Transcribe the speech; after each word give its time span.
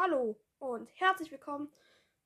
Hallo 0.00 0.36
und 0.60 0.88
herzlich 1.00 1.32
willkommen 1.32 1.72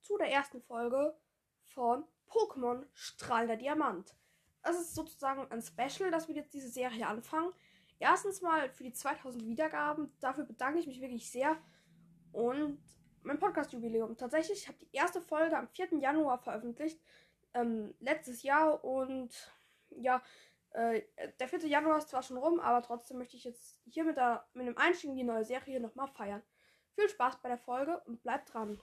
zu 0.03 0.19
der 0.19 0.31
ersten 0.31 0.61
Folge 0.61 1.17
von 1.65 2.05
Pokémon 2.29 2.85
Strahlender 2.93 3.57
Diamant. 3.57 4.15
Es 4.63 4.79
ist 4.79 4.95
sozusagen 4.95 5.51
ein 5.51 5.63
Special, 5.63 6.11
dass 6.11 6.29
wir 6.29 6.35
jetzt 6.35 6.53
diese 6.53 6.69
Serie 6.69 7.07
anfangen. 7.07 7.51
Erstens 7.99 8.43
mal 8.43 8.69
für 8.69 8.85
die 8.85 8.93
2000 8.93 9.47
Wiedergaben. 9.47 10.15
Dafür 10.21 10.45
bedanke 10.45 10.81
ich 10.81 10.87
mich 10.87 11.01
wirklich 11.01 11.31
sehr. 11.31 11.57
Und 12.33 12.79
mein 13.23 13.39
Podcast-Jubiläum. 13.39 14.19
Tatsächlich, 14.19 14.59
ich 14.59 14.69
habe 14.69 14.77
die 14.77 14.91
erste 14.93 15.23
Folge 15.23 15.57
am 15.57 15.67
4. 15.67 15.95
Januar 15.95 16.37
veröffentlicht. 16.41 17.01
Ähm, 17.55 17.95
letztes 18.01 18.43
Jahr. 18.43 18.85
Und 18.85 19.51
ja, 19.89 20.23
äh, 20.73 21.01
der 21.41 21.49
4. 21.49 21.67
Januar 21.69 21.97
ist 21.97 22.11
zwar 22.11 22.23
schon 22.23 22.37
rum, 22.37 22.61
aber 22.61 22.83
trotzdem 22.83 23.17
möchte 23.17 23.39
ich 23.39 23.45
jetzt 23.45 23.81
hier 23.87 24.05
mit, 24.05 24.19
der, 24.19 24.47
mit 24.53 24.67
dem 24.67 24.77
Einstieg 24.77 25.09
in 25.09 25.17
die 25.17 25.25
neue 25.25 25.47
Serie 25.47 25.81
nochmal 25.81 26.09
feiern. 26.09 26.43
Viel 26.95 27.09
Spaß 27.09 27.41
bei 27.43 27.49
der 27.49 27.59
Folge 27.59 28.01
und 28.07 28.23
bleibt 28.23 28.53
dran. 28.53 28.81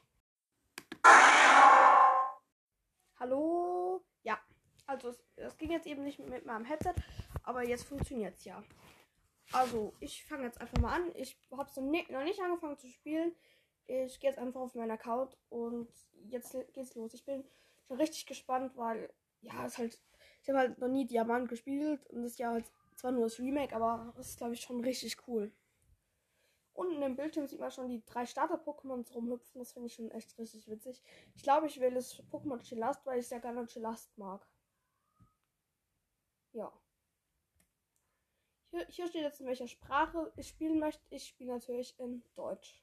Hallo? 3.20 4.04
Ja, 4.24 4.40
also 4.88 5.10
es, 5.10 5.24
es 5.36 5.58
ging 5.58 5.72
jetzt 5.72 5.88
eben 5.88 6.04
nicht 6.04 6.20
mit 6.20 6.46
meinem 6.46 6.66
Headset, 6.66 6.96
aber 7.44 7.68
jetzt 7.68 7.84
funktioniert 7.84 8.38
es 8.38 8.46
ja. 8.46 8.64
Also, 9.52 9.94
ich 10.00 10.26
fange 10.26 10.44
jetzt 10.44 10.62
einfach 10.62 10.80
mal 10.80 10.94
an. 10.94 11.12
Ich 11.16 11.38
habe 11.52 11.82
ne 11.82 12.06
noch 12.10 12.24
nicht 12.24 12.40
angefangen 12.40 12.78
zu 12.78 12.88
spielen. 12.88 13.36
Ich 13.88 14.20
gehe 14.20 14.30
jetzt 14.30 14.40
einfach 14.40 14.62
auf 14.62 14.76
meinen 14.76 14.92
Account 14.92 15.36
und 15.50 15.90
jetzt 16.30 16.56
geht's 16.74 16.96
los. 16.96 17.14
Ich 17.14 17.26
bin 17.26 17.44
schon 17.88 17.98
richtig 17.98 18.28
gespannt, 18.28 18.76
weil 18.76 19.12
ja, 19.42 19.66
es 19.66 19.78
halt 19.78 20.00
ich 20.42 20.50
habe 20.50 20.60
halt 20.60 20.78
noch 20.80 20.88
nie 20.88 21.06
Diamant 21.06 21.50
gespielt 21.50 22.06
und 22.08 22.24
das 22.24 22.34
ist 22.34 22.40
ja 22.40 22.52
halt 22.52 22.72
zwar 22.96 23.12
nur 23.12 23.24
das 23.24 23.40
Remake, 23.40 23.76
aber 23.76 24.14
es 24.18 24.30
ist 24.30 24.38
glaube 24.38 24.54
ich 24.54 24.62
schon 24.62 24.82
richtig 24.82 25.18
cool. 25.28 25.52
Unten 26.80 27.02
im 27.02 27.18
Bildschirm 27.18 27.46
sieht 27.46 27.60
man 27.60 27.72
schon 27.72 27.90
die 27.90 28.06
drei 28.06 28.26
Starter-Pokémons 28.26 29.14
rumhüpfen. 29.14 29.60
Das 29.60 29.74
finde 29.74 29.88
ich 29.88 29.96
schon 29.96 30.12
echt 30.12 30.38
richtig 30.38 30.70
witzig. 30.70 31.04
Ich 31.36 31.44
glaube, 31.44 31.68
ich 31.68 31.78
wähle 31.82 31.96
das 31.96 32.24
Pokémon 32.32 32.62
Chillast, 32.62 33.06
weil 33.06 33.20
ich 33.20 33.28
sehr 33.28 33.42
gerne 33.42 33.66
Chillast 33.66 34.18
mag. 34.18 34.48
Ja. 36.54 36.72
Hier, 38.70 38.88
hier 38.88 39.08
steht 39.08 39.24
jetzt 39.24 39.42
in 39.42 39.48
welcher 39.48 39.68
Sprache 39.68 40.32
ich 40.38 40.48
spielen 40.48 40.80
möchte. 40.80 41.04
Ich 41.10 41.28
spiele 41.28 41.52
natürlich 41.52 42.00
in 42.00 42.24
Deutsch. 42.34 42.82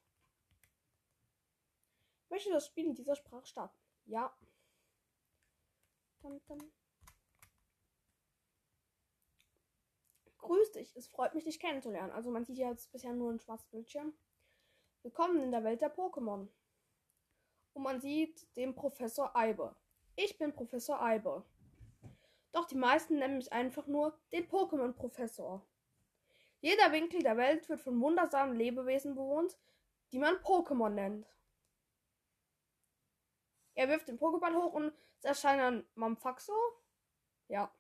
Möchte 2.29 2.51
das 2.51 2.67
Spiel 2.67 2.85
in 2.85 2.95
dieser 2.95 3.17
Sprache 3.17 3.47
starten? 3.47 3.79
Ja. 4.05 4.37
Dum, 6.21 6.39
dum. 6.45 6.71
Grüß 10.47 10.71
dich, 10.71 10.95
es 10.95 11.09
freut 11.09 11.35
mich, 11.35 11.43
dich 11.43 11.59
kennenzulernen. 11.59 12.13
Also 12.13 12.31
man 12.31 12.45
sieht 12.45 12.59
ja 12.59 12.71
jetzt 12.71 12.93
bisher 12.93 13.13
nur 13.13 13.31
einen 13.31 13.41
schwarzen 13.41 13.69
Bildschirm. 13.73 14.15
Willkommen 15.03 15.43
in 15.43 15.51
der 15.51 15.65
Welt 15.65 15.81
der 15.81 15.93
Pokémon. 15.93 16.47
Und 17.73 17.83
man 17.83 18.01
sieht 18.01 18.47
den 18.57 18.73
Professor 18.73 19.35
Eibe. 19.35 19.75
Ich 20.15 20.39
bin 20.39 20.53
Professor 20.53 21.03
Eibe. 21.03 21.45
Doch 22.53 22.65
die 22.65 22.77
meisten 22.77 23.19
nennen 23.19 23.39
mich 23.39 23.53
einfach 23.53 23.89
nur 23.89 24.17
den 24.31 24.49
Pokémon-Professor. 24.49 25.67
Jeder 26.61 26.93
Winkel 26.93 27.25
der 27.25 27.37
Welt 27.37 27.69
wird 27.69 27.81
von 27.81 28.01
wundersamen 28.01 28.55
Lebewesen 28.55 29.17
bewohnt, 29.17 29.59
die 30.13 30.21
man 30.21 30.37
Pokémon 30.37 30.91
nennt. 30.91 31.27
Er 33.75 33.89
wirft 33.89 34.07
den 34.07 34.17
Pokéball 34.21 34.55
hoch 34.55 34.75
und 34.75 34.93
es 35.19 35.25
erscheint 35.25 35.61
ein 35.61 35.87
Mamfaxo. 35.97 36.55
Ja. 37.49 37.75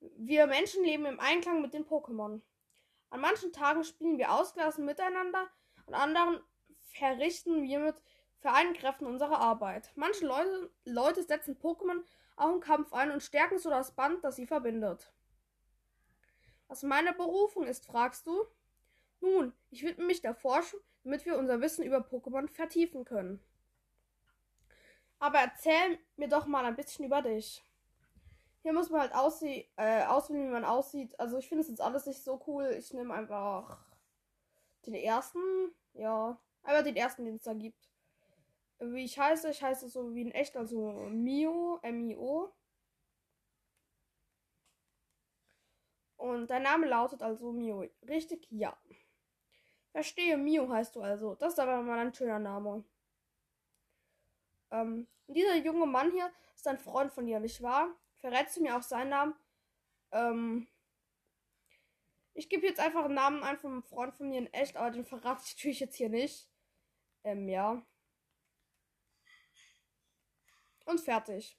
Wir 0.00 0.46
Menschen 0.46 0.84
leben 0.84 1.06
im 1.06 1.20
Einklang 1.20 1.62
mit 1.62 1.74
den 1.74 1.86
Pokémon. 1.86 2.40
An 3.10 3.20
manchen 3.20 3.52
Tagen 3.52 3.84
spielen 3.84 4.18
wir 4.18 4.32
ausgelassen 4.32 4.84
miteinander, 4.84 5.48
an 5.86 5.94
anderen 5.94 6.40
verrichten 6.92 7.62
wir 7.62 7.78
mit 7.78 8.02
vereinten 8.40 8.74
Kräften 8.74 9.06
unsere 9.06 9.38
Arbeit. 9.38 9.92
Manche 9.94 10.26
Leute, 10.26 10.70
Leute 10.84 11.22
setzen 11.22 11.56
Pokémon 11.56 12.02
auch 12.36 12.52
im 12.52 12.60
Kampf 12.60 12.92
ein 12.92 13.10
und 13.10 13.22
stärken 13.22 13.58
so 13.58 13.70
das 13.70 13.92
Band, 13.92 14.22
das 14.24 14.36
sie 14.36 14.46
verbindet. 14.46 15.12
Was 16.68 16.82
meine 16.82 17.12
Berufung 17.12 17.66
ist, 17.66 17.86
fragst 17.86 18.26
du? 18.26 18.44
Nun, 19.20 19.52
ich 19.70 19.82
widme 19.82 20.04
mich 20.04 20.20
der 20.20 20.34
Forschung, 20.34 20.80
damit 21.04 21.24
wir 21.24 21.38
unser 21.38 21.60
Wissen 21.60 21.84
über 21.84 21.98
Pokémon 21.98 22.48
vertiefen 22.48 23.04
können. 23.04 23.40
Aber 25.18 25.38
erzähl 25.38 25.98
mir 26.16 26.28
doch 26.28 26.46
mal 26.46 26.64
ein 26.64 26.76
bisschen 26.76 27.04
über 27.04 27.22
dich. 27.22 27.64
Hier 28.66 28.72
muss 28.72 28.90
man 28.90 29.02
halt 29.02 29.14
aussie 29.14 29.64
äh, 29.76 30.04
auswählen, 30.06 30.48
wie 30.48 30.52
man 30.52 30.64
aussieht. 30.64 31.20
Also 31.20 31.38
ich 31.38 31.48
finde 31.48 31.62
es 31.62 31.68
jetzt 31.68 31.80
alles 31.80 32.04
nicht 32.04 32.24
so 32.24 32.42
cool. 32.48 32.74
Ich 32.76 32.92
nehme 32.92 33.14
einfach 33.14 33.78
den 34.84 34.94
ersten. 34.94 35.38
Ja, 35.92 36.36
einfach 36.64 36.82
den 36.82 36.96
ersten, 36.96 37.24
den 37.24 37.36
es 37.36 37.44
da 37.44 37.54
gibt. 37.54 37.88
Wie 38.80 39.04
ich 39.04 39.20
heiße, 39.20 39.50
ich 39.50 39.62
heiße 39.62 39.88
so 39.88 40.12
wie 40.16 40.22
in 40.22 40.32
echt, 40.32 40.56
also 40.56 40.90
Mio, 41.10 41.78
M-I-O. 41.82 42.52
Und 46.16 46.48
dein 46.48 46.64
Name 46.64 46.88
lautet 46.88 47.22
also 47.22 47.52
Mio. 47.52 47.84
Richtig? 48.08 48.48
Ja. 48.50 48.76
Verstehe, 49.92 50.36
Mio 50.36 50.68
heißt 50.68 50.96
du 50.96 51.02
also. 51.02 51.36
Das 51.36 51.52
ist 51.52 51.60
aber 51.60 51.82
mal 51.82 52.00
ein 52.00 52.12
schöner 52.12 52.40
Name. 52.40 52.82
Ähm, 54.72 55.06
dieser 55.28 55.54
junge 55.54 55.86
Mann 55.86 56.10
hier 56.10 56.32
ist 56.56 56.66
ein 56.66 56.78
Freund 56.78 57.12
von 57.12 57.26
dir, 57.26 57.38
nicht 57.38 57.62
wahr? 57.62 57.94
Verrätst 58.20 58.56
du 58.56 58.62
mir 58.62 58.76
auch 58.76 58.82
seinen 58.82 59.10
Namen? 59.10 59.34
Ähm, 60.12 60.68
ich 62.34 62.48
gebe 62.48 62.66
jetzt 62.66 62.80
einfach 62.80 63.04
einen 63.04 63.14
Namen 63.14 63.42
ein 63.42 63.58
von 63.58 63.72
einem 63.72 63.82
Freund 63.82 64.14
von 64.14 64.28
mir 64.28 64.38
in 64.38 64.52
echt, 64.52 64.76
aber 64.76 64.90
den 64.90 65.04
verrate 65.04 65.42
ich 65.44 65.54
natürlich 65.54 65.80
jetzt 65.80 65.96
hier 65.96 66.08
nicht. 66.08 66.48
Ähm, 67.24 67.48
ja. 67.48 67.84
Und 70.84 71.00
fertig. 71.00 71.58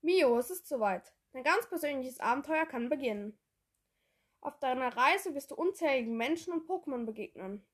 Mio, 0.00 0.38
es 0.38 0.50
ist 0.50 0.68
soweit. 0.68 1.12
Dein 1.32 1.44
ganz 1.44 1.68
persönliches 1.68 2.20
Abenteuer 2.20 2.64
kann 2.64 2.88
beginnen. 2.88 3.38
Auf 4.40 4.58
deiner 4.58 4.96
Reise 4.96 5.34
wirst 5.34 5.50
du 5.50 5.56
unzähligen 5.56 6.16
Menschen 6.16 6.52
und 6.52 6.68
Pokémon 6.68 7.04
begegnen. 7.04 7.66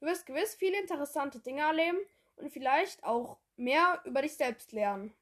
Du 0.00 0.06
wirst 0.06 0.26
gewiss 0.26 0.54
viele 0.54 0.80
interessante 0.80 1.40
Dinge 1.40 1.62
erleben 1.62 1.98
und 2.38 2.50
vielleicht 2.50 3.04
auch 3.04 3.38
mehr 3.56 4.00
über 4.04 4.22
dich 4.22 4.36
selbst 4.36 4.72
lernen. 4.72 5.14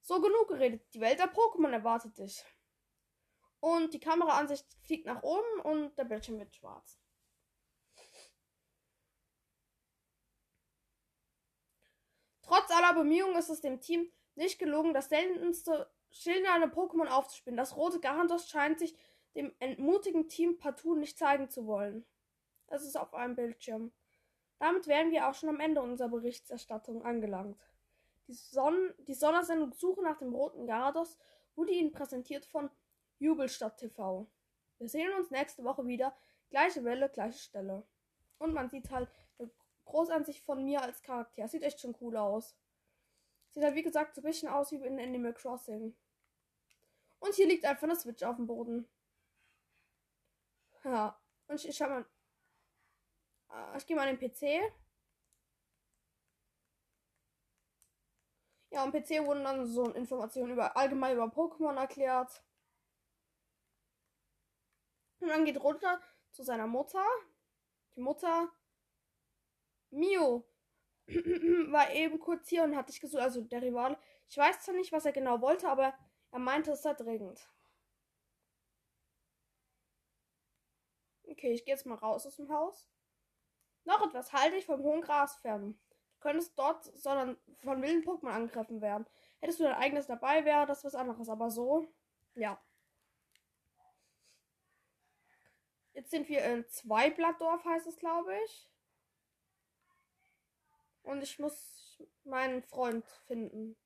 So 0.00 0.20
genug 0.20 0.48
geredet. 0.48 0.82
Die 0.94 1.00
Welt 1.00 1.18
der 1.18 1.32
Pokémon 1.32 1.72
erwartet 1.72 2.18
dich. 2.18 2.44
Und 3.60 3.92
die 3.92 4.00
Kameraansicht 4.00 4.66
fliegt 4.82 5.06
nach 5.06 5.22
oben 5.22 5.60
und 5.60 5.96
der 5.98 6.04
Bildschirm 6.04 6.38
wird 6.38 6.54
schwarz. 6.54 6.98
Trotz 12.42 12.70
aller 12.70 12.94
Bemühungen 12.94 13.36
ist 13.36 13.50
es 13.50 13.60
dem 13.60 13.80
Team 13.80 14.10
nicht 14.34 14.58
gelungen, 14.58 14.94
das 14.94 15.08
seltenste 15.08 15.88
schildernde 16.10 16.66
Pokémon 16.66 17.06
aufzuspielen. 17.06 17.56
Das 17.56 17.76
rote 17.76 18.00
Garandos 18.00 18.48
scheint 18.48 18.78
sich 18.78 18.96
dem 19.36 19.54
entmutigen 19.60 20.28
Team 20.28 20.58
partout 20.58 20.96
nicht 20.96 21.18
zeigen 21.18 21.48
zu 21.48 21.66
wollen. 21.66 22.04
Es 22.66 22.82
ist 22.82 22.96
auf 22.96 23.14
einem 23.14 23.36
Bildschirm. 23.36 23.92
Damit 24.60 24.86
wären 24.86 25.10
wir 25.10 25.26
auch 25.26 25.34
schon 25.34 25.48
am 25.48 25.58
Ende 25.58 25.80
unserer 25.80 26.10
Berichterstattung 26.10 27.02
angelangt. 27.02 27.58
Die, 28.28 28.34
Son 28.34 28.94
die 28.98 29.14
Sondersendung 29.14 29.72
Suche 29.72 30.02
nach 30.02 30.18
dem 30.18 30.34
roten 30.34 30.66
Garados 30.66 31.18
wurde 31.56 31.72
Ihnen 31.72 31.92
präsentiert 31.92 32.44
von 32.44 32.70
Jubelstadt 33.18 33.78
TV. 33.78 34.30
Wir 34.78 34.88
sehen 34.88 35.12
uns 35.14 35.30
nächste 35.30 35.64
Woche 35.64 35.86
wieder. 35.86 36.14
Gleiche 36.50 36.84
Welle, 36.84 37.08
gleiche 37.08 37.38
Stelle. 37.38 37.86
Und 38.38 38.52
man 38.52 38.68
sieht 38.68 38.90
halt 38.90 39.08
eine 39.38 39.50
Großansicht 39.86 40.44
von 40.44 40.62
mir 40.62 40.82
als 40.82 41.02
Charakter. 41.02 41.48
Sieht 41.48 41.62
echt 41.62 41.80
schon 41.80 41.96
cool 42.02 42.18
aus. 42.18 42.54
Sieht 43.52 43.64
halt 43.64 43.74
wie 43.74 43.82
gesagt 43.82 44.14
so 44.14 44.20
ein 44.20 44.24
bisschen 44.24 44.50
aus 44.50 44.72
wie 44.72 44.76
in 44.76 45.00
Animal 45.00 45.32
Crossing. 45.32 45.96
Und 47.18 47.34
hier 47.34 47.46
liegt 47.46 47.64
einfach 47.64 47.84
eine 47.84 47.96
Switch 47.96 48.22
auf 48.22 48.36
dem 48.36 48.46
Boden. 48.46 48.86
Ja. 50.84 51.18
Und 51.48 51.56
ich, 51.56 51.68
ich 51.68 51.76
schau 51.78 51.88
mal. 51.88 52.04
Äh, 53.52 53.76
ich 53.78 53.86
gehe 53.86 53.96
mal 53.96 54.08
an 54.08 54.16
den 54.16 54.30
PC. 54.30 54.60
Ja, 58.72 58.84
am 58.84 58.92
PC 58.92 59.24
wurden 59.26 59.44
dann 59.44 59.66
so 59.66 59.90
Informationen 59.92 60.52
über 60.52 60.76
allgemein 60.76 61.16
über 61.16 61.24
Pokémon 61.24 61.76
erklärt. 61.76 62.44
Und 65.20 65.28
dann 65.28 65.44
geht 65.44 65.60
runter 65.62 66.00
zu 66.30 66.42
seiner 66.44 66.66
Mutter. 66.66 67.04
Die 67.96 68.00
Mutter 68.00 68.48
Mio 69.90 70.44
war 71.08 71.92
eben 71.92 72.18
kurz 72.20 72.48
hier 72.48 72.62
und 72.62 72.76
hat 72.76 72.88
dich 72.88 73.00
gesucht, 73.00 73.22
also 73.22 73.42
der 73.42 73.62
Rivale. 73.62 73.98
Ich 74.28 74.36
weiß 74.36 74.60
zwar 74.60 74.74
nicht, 74.76 74.92
was 74.92 75.04
er 75.04 75.12
genau 75.12 75.40
wollte, 75.40 75.68
aber 75.68 75.94
er 76.30 76.38
meinte, 76.38 76.70
es 76.72 76.82
sei 76.82 76.94
dringend. 76.94 77.48
Okay, 81.26 81.52
ich 81.52 81.64
gehe 81.64 81.74
jetzt 81.74 81.86
mal 81.86 81.96
raus 81.96 82.26
aus 82.26 82.36
dem 82.36 82.50
Haus. 82.52 82.88
Noch 83.84 84.06
etwas 84.06 84.32
halte 84.32 84.56
ich 84.56 84.66
vom 84.66 84.82
hohen 84.82 85.00
Gras 85.00 85.36
fern. 85.36 85.78
Du 86.14 86.20
könntest 86.20 86.58
dort, 86.58 86.84
sondern 86.98 87.38
von 87.58 87.80
wilden 87.82 88.04
Pokémon 88.04 88.30
angegriffen 88.30 88.80
werden. 88.80 89.06
Hättest 89.40 89.60
du 89.60 89.64
dein 89.64 89.74
eigenes 89.74 90.06
dabei, 90.06 90.44
wäre 90.44 90.66
das 90.66 90.84
was 90.84 90.94
anderes. 90.94 91.28
Aber 91.28 91.50
so, 91.50 91.86
ja. 92.34 92.60
Jetzt 95.92 96.10
sind 96.10 96.28
wir 96.28 96.44
in 96.44 96.68
Zweiblattdorf, 96.68 97.64
heißt 97.64 97.86
es, 97.86 97.96
glaube 97.96 98.36
ich. 98.44 98.70
Und 101.02 101.22
ich 101.22 101.38
muss 101.38 102.02
meinen 102.24 102.62
Freund 102.62 103.06
finden. 103.26 103.76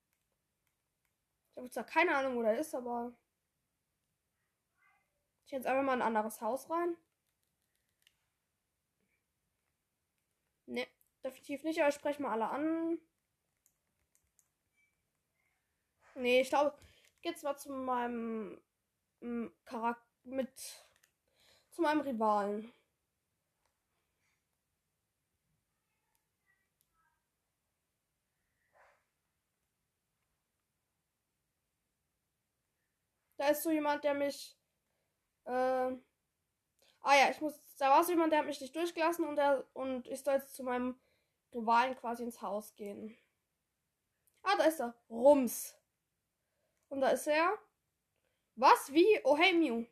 Ich 1.51 1.57
habe 1.57 1.71
zwar 1.71 1.85
keine 1.85 2.17
Ahnung, 2.17 2.37
wo 2.37 2.43
der 2.43 2.59
ist, 2.59 2.75
aber. 2.75 3.13
Ich 5.45 5.51
gehe 5.51 5.59
jetzt 5.59 5.67
einfach 5.67 5.85
mal 5.85 5.95
in 5.95 6.03
ein 6.03 6.17
anderes 6.17 6.41
Haus 6.41 6.69
rein. 6.69 6.97
Ne, 10.67 10.87
definitiv 11.25 11.63
nicht, 11.65 11.81
aber 11.81 11.89
ich 11.89 11.95
spreche 11.95 12.21
mal 12.23 12.33
alle 12.33 12.49
an. 12.51 12.99
Nee, 16.17 16.41
ich 16.41 16.49
glaube, 16.49 16.75
jetzt 17.23 17.43
mal 17.45 17.57
zu 17.57 17.73
meinem 17.73 18.61
mm, 19.21 19.49
Charakter 19.65 20.05
mit 20.25 20.51
zu 21.71 21.83
meinem 21.83 22.01
Rivalen. 22.01 22.73
Da 33.37 33.49
ist 33.49 33.63
so 33.63 33.71
jemand, 33.71 34.03
der 34.05 34.15
mich. 34.15 34.57
Äh, 35.47 35.51
ah 35.53 35.97
ja, 37.03 37.31
ich 37.31 37.41
muss. 37.41 37.55
Da 37.79 37.91
war 37.91 38.05
so 38.05 38.13
jemand, 38.13 38.33
der 38.33 38.41
hat 38.41 38.47
mich 38.47 38.61
nicht 38.61 38.75
durchgelassen 38.75 39.27
und, 39.27 39.37
der, 39.37 39.67
und 39.73 40.07
ich 40.07 40.23
soll 40.23 40.35
jetzt 40.35 40.55
zu 40.55 40.63
meinem 40.63 40.99
Rivalen 41.53 41.97
quasi 41.97 42.23
ins 42.23 42.41
Haus 42.41 42.75
gehen. 42.77 43.17
Ah, 44.43 44.57
da 44.57 44.65
ist 44.65 44.81
er. 44.81 44.95
Rums. 45.11 45.77
Und 46.89 47.01
da 47.01 47.09
ist 47.09 47.27
er. 47.27 47.59
Was? 48.57 48.93
Wie? 48.93 49.21
Oh, 49.25 49.37
hey, 49.37 49.53
Mew. 49.55 49.87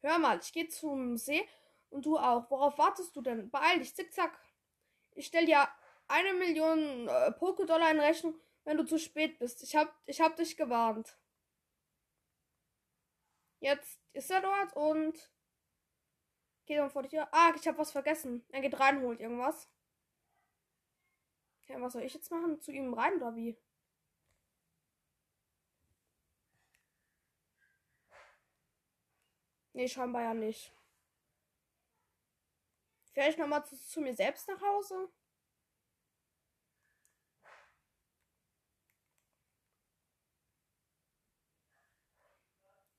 Hör 0.00 0.18
mal, 0.18 0.38
ich 0.38 0.52
gehe 0.52 0.68
zum 0.68 1.16
See 1.16 1.46
und 1.90 2.06
du 2.06 2.16
auch. 2.16 2.50
Worauf 2.50 2.78
wartest 2.78 3.14
du 3.16 3.20
denn? 3.20 3.50
Beeil 3.50 3.80
dich, 3.80 3.94
zickzack. 3.94 4.38
Ich 5.12 5.26
stell 5.26 5.46
dir 5.46 5.68
eine 6.06 6.32
Million 6.34 7.08
äh, 7.08 7.32
Pokédollar 7.38 7.90
in 7.90 8.00
Rechnung, 8.00 8.40
wenn 8.64 8.76
du 8.76 8.84
zu 8.84 8.98
spät 8.98 9.38
bist. 9.38 9.62
Ich 9.62 9.76
hab, 9.76 9.94
ich 10.06 10.20
hab 10.20 10.36
dich 10.36 10.56
gewarnt. 10.56 11.18
Jetzt 13.60 14.00
ist 14.12 14.30
er 14.30 14.40
dort 14.40 14.72
und 14.74 15.30
geht 16.68 16.78
dann 16.78 16.90
vor 16.90 17.02
die 17.02 17.08
Tür. 17.08 17.28
Ah, 17.32 17.52
ich 17.56 17.66
hab 17.66 17.78
was 17.78 17.90
vergessen. 17.90 18.44
Er 18.50 18.60
geht 18.60 18.78
rein, 18.78 19.02
holt 19.02 19.20
irgendwas. 19.20 19.68
Ja, 21.68 21.80
was 21.80 21.92
soll 21.94 22.02
ich 22.02 22.14
jetzt 22.14 22.30
machen? 22.30 22.60
Zu 22.60 22.72
ihm 22.72 22.94
rein 22.94 23.16
oder 23.16 23.34
wie? 23.36 23.56
Nee, 29.72 29.88
scheinbar 29.88 30.22
ja 30.22 30.34
nicht. 30.34 30.72
Vielleicht 33.12 33.38
nochmal 33.38 33.64
zu, 33.64 33.76
zu 33.76 34.00
mir 34.00 34.14
selbst 34.14 34.48
nach 34.48 34.60
Hause. 34.60 35.08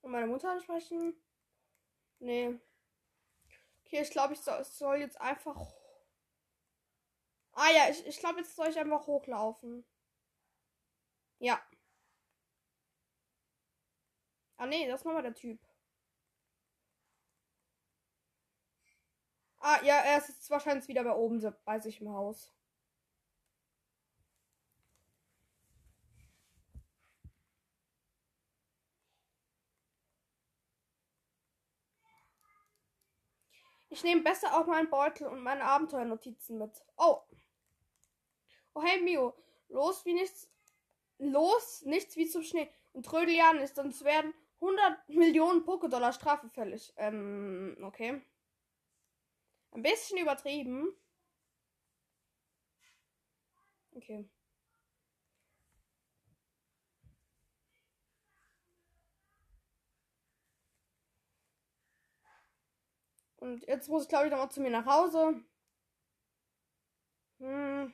Und 0.02 0.10
meine 0.12 0.26
Mutter 0.26 0.50
ansprechen? 0.50 1.14
Nee. 2.20 2.58
Okay, 3.92 4.02
ich 4.02 4.10
glaube, 4.10 4.34
ich 4.34 4.40
soll, 4.40 4.62
soll, 4.64 4.98
jetzt 4.98 5.20
einfach. 5.20 5.56
Ah 7.52 7.70
ja, 7.70 7.88
ich, 7.90 8.06
ich 8.06 8.18
glaube, 8.18 8.38
jetzt 8.40 8.54
soll 8.56 8.68
ich 8.68 8.78
einfach 8.78 9.06
hochlaufen. 9.08 9.84
Ja. 11.40 11.60
Ah 14.58 14.66
nee, 14.66 14.86
das 14.86 15.00
ist 15.00 15.04
nochmal 15.06 15.22
der 15.24 15.34
Typ. 15.34 15.58
Ah, 19.60 19.78
ja, 19.84 19.96
er 20.00 20.18
ist 20.18 20.50
wahrscheinlich 20.50 20.88
wieder 20.88 21.04
bei 21.04 21.12
oben 21.14 21.40
bei 21.64 21.78
sich 21.80 22.00
im 22.00 22.10
Haus. 22.10 22.52
Ich 33.90 34.04
nehme 34.04 34.22
besser 34.22 34.56
auch 34.56 34.66
meinen 34.66 34.88
Beutel 34.88 35.26
und 35.26 35.42
meine 35.42 35.64
Abenteuernotizen 35.64 36.58
mit. 36.58 36.70
Oh. 36.96 37.20
Oh, 38.72 38.82
hey, 38.82 39.00
Mio. 39.02 39.34
Los 39.68 40.04
wie 40.04 40.14
nichts. 40.14 40.48
Los, 41.18 41.82
nichts 41.84 42.16
wie 42.16 42.28
zum 42.28 42.42
Schnee. 42.42 42.70
Und 42.92 43.04
trödel 43.04 43.34
ja 43.34 43.52
nicht, 43.52 43.74
sonst 43.74 44.04
werden 44.04 44.32
100 44.60 45.08
Millionen 45.08 45.64
Pokédollar 45.64 46.12
Strafe 46.12 46.48
fällig. 46.48 46.92
Ähm, 46.96 47.76
okay. 47.82 48.22
Ein 49.72 49.82
bisschen 49.82 50.18
übertrieben. 50.18 50.94
Okay. 53.94 54.28
Und 63.40 63.66
jetzt 63.66 63.88
muss 63.88 64.04
ich, 64.04 64.08
glaube 64.08 64.26
ich, 64.26 64.30
nochmal 64.30 64.50
zu 64.50 64.60
mir 64.60 64.70
nach 64.70 64.86
Hause. 64.86 65.42
Hm. 67.40 67.92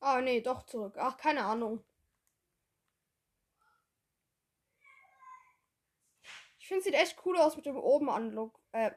Ah, 0.00 0.20
nee, 0.20 0.40
doch 0.42 0.62
zurück. 0.64 0.96
Ach, 0.98 1.16
keine 1.16 1.44
Ahnung. 1.44 1.82
finde, 6.70 6.84
sieht 6.84 6.94
echt 6.94 7.16
cool 7.26 7.36
aus 7.36 7.56
mit 7.56 7.66
dem 7.66 7.76
oben 7.76 8.08
Anlook. 8.08 8.60
Äh, 8.70 8.92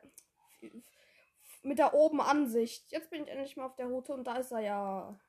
mit 1.64 1.80
der 1.80 1.96
oben 1.96 2.22
Ansicht. 2.22 2.92
Jetzt 2.92 3.10
bin 3.10 3.24
ich 3.24 3.30
endlich 3.30 3.58
mal 3.58 3.66
auf 3.66 3.76
der 3.76 3.88
Route 3.88 4.14
und 4.14 4.26
da 4.26 4.38
ist 4.38 4.52
er 4.52 4.60
ja. 4.60 5.20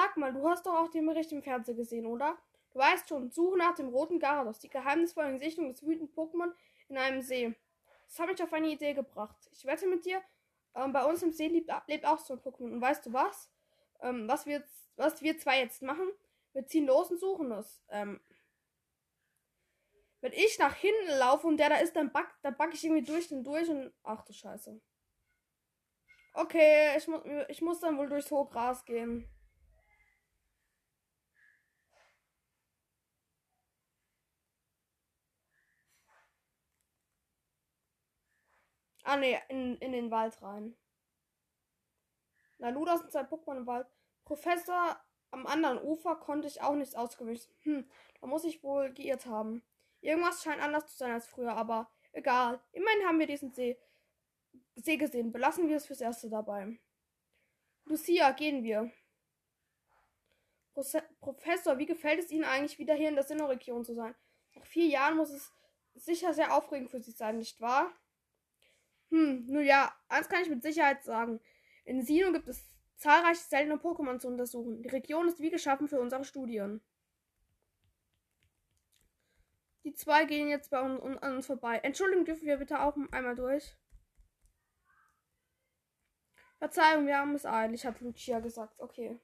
Sag 0.00 0.16
mal, 0.16 0.32
du 0.32 0.48
hast 0.48 0.64
doch 0.64 0.76
auch 0.76 0.90
den 0.90 1.06
Bericht 1.06 1.32
im 1.32 1.42
Fernsehen 1.42 1.76
gesehen, 1.76 2.06
oder? 2.06 2.38
Du 2.70 2.78
weißt 2.78 3.08
schon, 3.08 3.32
Suche 3.32 3.58
nach 3.58 3.74
dem 3.74 3.88
roten 3.88 4.20
Garados, 4.20 4.60
die 4.60 4.68
geheimnisvollen 4.68 5.40
Sichtungen 5.40 5.72
des 5.72 5.82
wütenden 5.84 6.14
Pokémon 6.14 6.52
in 6.88 6.96
einem 6.96 7.20
See. 7.20 7.52
Das 8.06 8.20
hat 8.20 8.28
mich 8.28 8.40
auf 8.40 8.52
eine 8.52 8.68
Idee 8.68 8.94
gebracht. 8.94 9.36
Ich 9.50 9.64
wette 9.64 9.88
mit 9.88 10.04
dir, 10.04 10.22
ähm, 10.76 10.92
bei 10.92 11.04
uns 11.04 11.24
im 11.24 11.32
See 11.32 11.48
lebt, 11.48 11.72
lebt 11.88 12.06
auch 12.06 12.20
so 12.20 12.34
ein 12.34 12.38
Pokémon. 12.38 12.74
Und 12.74 12.80
weißt 12.80 13.06
du 13.06 13.12
was? 13.12 13.50
Ähm, 14.00 14.28
was, 14.28 14.46
wir 14.46 14.62
was 14.94 15.20
wir 15.20 15.36
zwei 15.36 15.58
jetzt 15.58 15.82
machen? 15.82 16.08
Wir 16.52 16.64
ziehen 16.64 16.86
los 16.86 17.10
und 17.10 17.18
suchen 17.18 17.50
es. 17.50 17.82
Ähm, 17.88 18.20
wenn 20.20 20.32
ich 20.32 20.60
nach 20.60 20.76
hinten 20.76 21.18
laufe 21.18 21.44
und 21.44 21.56
der 21.56 21.70
da 21.70 21.76
ist, 21.78 21.96
dann 21.96 22.12
back, 22.12 22.32
dann 22.42 22.56
back 22.56 22.72
ich 22.72 22.84
irgendwie 22.84 23.04
durch 23.04 23.26
den 23.26 23.42
durch 23.42 23.68
und. 23.68 23.92
Ach 24.04 24.24
du 24.24 24.32
Scheiße. 24.32 24.80
Okay, 26.34 26.96
ich, 26.96 27.08
mu 27.08 27.18
ich 27.48 27.60
muss 27.62 27.80
dann 27.80 27.98
wohl 27.98 28.08
durchs 28.08 28.30
hohe 28.30 28.46
Gras 28.46 28.84
gehen. 28.84 29.28
Ah 39.08 39.16
ne, 39.16 39.40
in, 39.48 39.78
in 39.78 39.92
den 39.92 40.10
Wald 40.10 40.42
rein. 40.42 40.76
Na, 42.58 42.68
Ludas 42.68 43.00
sind 43.00 43.10
zwei 43.10 43.22
Pokémon 43.22 43.56
im 43.56 43.66
Wald. 43.66 43.86
Professor 44.26 45.00
am 45.30 45.46
anderen 45.46 45.78
Ufer 45.82 46.16
konnte 46.16 46.46
ich 46.46 46.60
auch 46.60 46.74
nichts 46.74 46.94
ausgewichen. 46.94 47.50
Hm, 47.62 47.88
da 48.20 48.26
muss 48.26 48.44
ich 48.44 48.62
wohl 48.62 48.92
geirrt 48.92 49.24
haben. 49.24 49.64
Irgendwas 50.02 50.42
scheint 50.42 50.60
anders 50.60 50.88
zu 50.88 50.98
sein 50.98 51.12
als 51.12 51.26
früher, 51.26 51.54
aber 51.54 51.90
egal. 52.12 52.60
Immerhin 52.72 53.06
haben 53.06 53.18
wir 53.18 53.26
diesen 53.26 53.50
See, 53.50 53.78
See 54.74 54.98
gesehen. 54.98 55.32
Belassen 55.32 55.70
wir 55.70 55.78
es 55.78 55.86
fürs 55.86 56.02
Erste 56.02 56.28
dabei. 56.28 56.78
Lucia, 57.86 58.32
gehen 58.32 58.62
wir. 58.62 58.92
Proze 60.74 61.02
Professor, 61.20 61.78
wie 61.78 61.86
gefällt 61.86 62.18
es 62.18 62.30
Ihnen 62.30 62.44
eigentlich, 62.44 62.78
wieder 62.78 62.94
hier 62.94 63.08
in 63.08 63.14
der 63.14 63.24
Sinnoh-Region 63.24 63.86
zu 63.86 63.94
sein? 63.94 64.14
Nach 64.54 64.66
vier 64.66 64.86
Jahren 64.86 65.16
muss 65.16 65.30
es 65.30 65.50
sicher 65.94 66.34
sehr 66.34 66.54
aufregend 66.54 66.90
für 66.90 67.00
Sie 67.00 67.12
sein, 67.12 67.38
nicht 67.38 67.58
wahr? 67.62 67.90
Hm, 69.10 69.46
nun 69.46 69.64
ja, 69.64 69.92
eins 70.08 70.28
kann 70.28 70.42
ich 70.42 70.50
mit 70.50 70.62
Sicherheit 70.62 71.02
sagen. 71.04 71.40
In 71.84 72.02
Sinnoh 72.02 72.32
gibt 72.32 72.48
es 72.48 72.62
zahlreiche 72.96 73.40
seltene 73.40 73.76
Pokémon 73.76 74.18
zu 74.18 74.28
untersuchen. 74.28 74.82
Die 74.82 74.88
Region 74.88 75.28
ist 75.28 75.40
wie 75.40 75.50
geschaffen 75.50 75.88
für 75.88 76.00
unsere 76.00 76.24
Studien. 76.24 76.82
Die 79.84 79.94
zwei 79.94 80.24
gehen 80.26 80.48
jetzt 80.48 80.70
bei 80.70 80.80
uns, 80.80 81.00
an 81.22 81.36
uns 81.36 81.46
vorbei. 81.46 81.78
Entschuldigung, 81.78 82.24
dürfen 82.26 82.46
wir 82.46 82.58
bitte 82.58 82.80
auch 82.80 82.96
einmal 83.10 83.34
durch? 83.36 83.76
Verzeihung, 86.58 87.06
wir 87.06 87.18
haben 87.18 87.34
es 87.34 87.46
eilig, 87.46 87.86
hat 87.86 88.00
Lucia 88.00 88.40
gesagt. 88.40 88.78
Okay. 88.78 89.18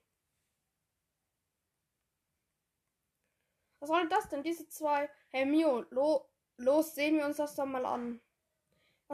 Was 3.81 3.88
soll 3.88 4.09
das 4.09 4.29
denn, 4.31 4.43
diese 4.43 4.67
zwei? 4.69 5.11
Hey 5.29 5.45
Mio, 5.45 5.85
lo, 5.91 6.31
los, 6.57 6.95
sehen 6.95 7.17
wir 7.19 7.26
uns 7.26 7.37
das 7.37 7.57
doch 7.57 7.67
mal 7.67 7.85
an. 7.85 8.21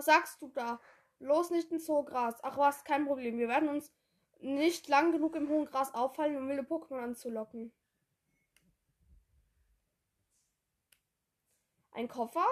Was 0.00 0.06
sagst 0.06 0.40
du 0.40 0.48
da? 0.48 0.80
Los 1.18 1.50
nicht 1.50 1.70
ins 1.70 1.86
hohe 1.86 2.06
Gras. 2.06 2.38
Ach 2.42 2.56
was, 2.56 2.84
kein 2.84 3.04
Problem. 3.04 3.38
Wir 3.38 3.48
werden 3.48 3.68
uns 3.68 3.92
nicht 4.38 4.88
lang 4.88 5.12
genug 5.12 5.36
im 5.36 5.50
hohen 5.50 5.66
Gras 5.66 5.92
auffallen, 5.92 6.38
um 6.38 6.48
wilde 6.48 6.62
Pokémon 6.62 7.02
anzulocken. 7.02 7.70
Ein 11.90 12.08
Koffer? 12.08 12.46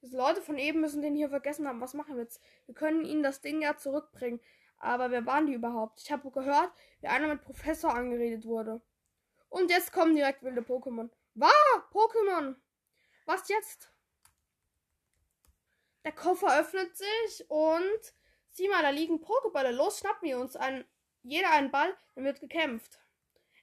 Diese 0.00 0.16
Leute 0.16 0.40
von 0.40 0.56
eben 0.56 0.80
müssen 0.80 1.02
den 1.02 1.14
hier 1.14 1.28
vergessen 1.28 1.68
haben. 1.68 1.82
Was 1.82 1.92
machen 1.92 2.14
wir 2.16 2.22
jetzt? 2.22 2.40
Wir 2.64 2.74
können 2.74 3.04
ihnen 3.04 3.22
das 3.22 3.42
Ding 3.42 3.60
ja 3.60 3.76
zurückbringen. 3.76 4.40
Aber 4.78 5.10
wer 5.10 5.26
waren 5.26 5.48
die 5.48 5.52
überhaupt? 5.52 6.00
Ich 6.00 6.10
habe 6.10 6.30
gehört, 6.30 6.72
wie 7.02 7.08
einer 7.08 7.28
mit 7.28 7.42
Professor 7.42 7.94
angeredet 7.94 8.46
wurde. 8.46 8.80
Und 9.50 9.70
jetzt 9.70 9.92
kommen 9.92 10.16
direkt 10.16 10.42
wilde 10.42 10.62
Pokémon. 10.62 11.10
Wahr! 11.34 11.90
Pokémon! 11.92 12.56
Was 13.26 13.50
jetzt? 13.50 13.89
Der 16.04 16.12
Koffer 16.12 16.58
öffnet 16.58 16.96
sich 16.96 17.50
und 17.50 18.14
sieh 18.50 18.68
mal, 18.68 18.82
da 18.82 18.90
liegen 18.90 19.20
Pokébälle. 19.20 19.70
Los, 19.70 19.98
schnappen 19.98 20.28
wir 20.28 20.38
uns 20.38 20.56
einen, 20.56 20.84
jeder 21.22 21.50
einen 21.50 21.70
Ball, 21.70 21.94
dann 22.14 22.24
wird 22.24 22.40
gekämpft. 22.40 22.98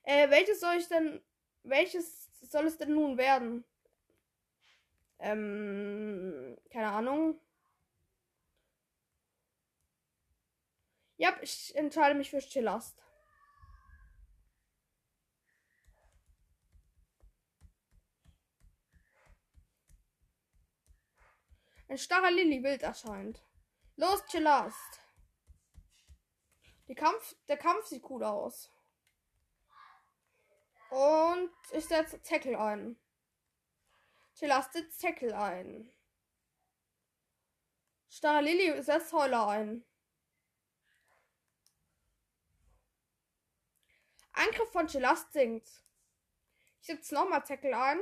Äh, 0.03 0.29
welches 0.29 0.59
soll 0.59 0.75
ich 0.75 0.87
denn, 0.87 1.21
welches 1.63 2.29
soll 2.41 2.65
es 2.65 2.77
denn 2.77 2.93
nun 2.93 3.17
werden? 3.17 3.65
Ähm, 5.19 6.57
keine 6.71 6.91
Ahnung. 6.91 7.39
Ja, 11.17 11.35
ich 11.41 11.75
entscheide 11.75 12.13
mich 12.15 12.29
für 12.29 12.39
Chillast. 12.39 13.06
Ein 21.97 22.01
starrer 22.01 22.29
Lilly 22.29 22.61
wild 22.61 22.83
erscheint. 22.83 23.43
Los, 23.95 24.23
Chillast. 24.27 24.99
Kampf, 26.95 27.35
der 27.47 27.57
Kampf 27.57 27.87
sieht 27.87 28.07
cool 28.07 28.23
aus. 28.23 28.69
Und 30.91 31.49
ich 31.71 31.83
setze 31.87 32.21
Tackle 32.21 32.59
ein. 32.59 32.99
Chillast 34.35 34.73
setzt 34.73 35.01
Tackle 35.01 35.35
ein. 35.35 35.91
Starre 38.09 38.43
Lilly 38.43 38.79
setzt 38.83 39.11
Heuler 39.11 39.47
ein. 39.47 39.83
Angriff 44.33 44.71
von 44.71 44.85
Chillast 44.85 45.33
sinkt. 45.33 45.67
Ich 46.79 46.85
setze 46.89 47.15
nochmal 47.15 47.41
Tackle 47.41 47.75
ein. 47.75 47.99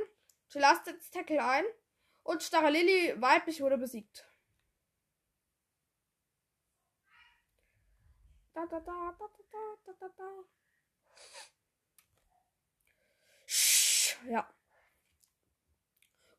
Chillast 0.50 0.84
setzt 0.84 1.14
Tackle 1.14 1.42
ein. 1.42 1.64
Und 2.26 2.42
Starre 2.42 2.70
Lilly 2.70 3.14
weiblich 3.22 3.60
wurde 3.60 3.78
besiegt. 3.78 4.26
Da, 8.52 8.66
da, 8.66 8.80
da, 8.80 9.14
da, 9.16 9.28
da, 9.84 9.92
da, 10.00 10.08
da. 10.08 10.44
Ja. 14.28 14.52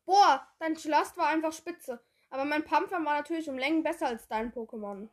Boah, 0.04 0.46
dein 0.58 0.76
Schlast 0.76 1.16
war 1.16 1.28
einfach 1.28 1.54
spitze. 1.54 2.04
Aber 2.28 2.44
mein 2.44 2.64
Pampfer 2.64 3.02
war 3.02 3.16
natürlich 3.16 3.48
um 3.48 3.56
Längen 3.56 3.82
besser 3.82 4.08
als 4.08 4.28
dein 4.28 4.52
Pokémon. 4.52 5.08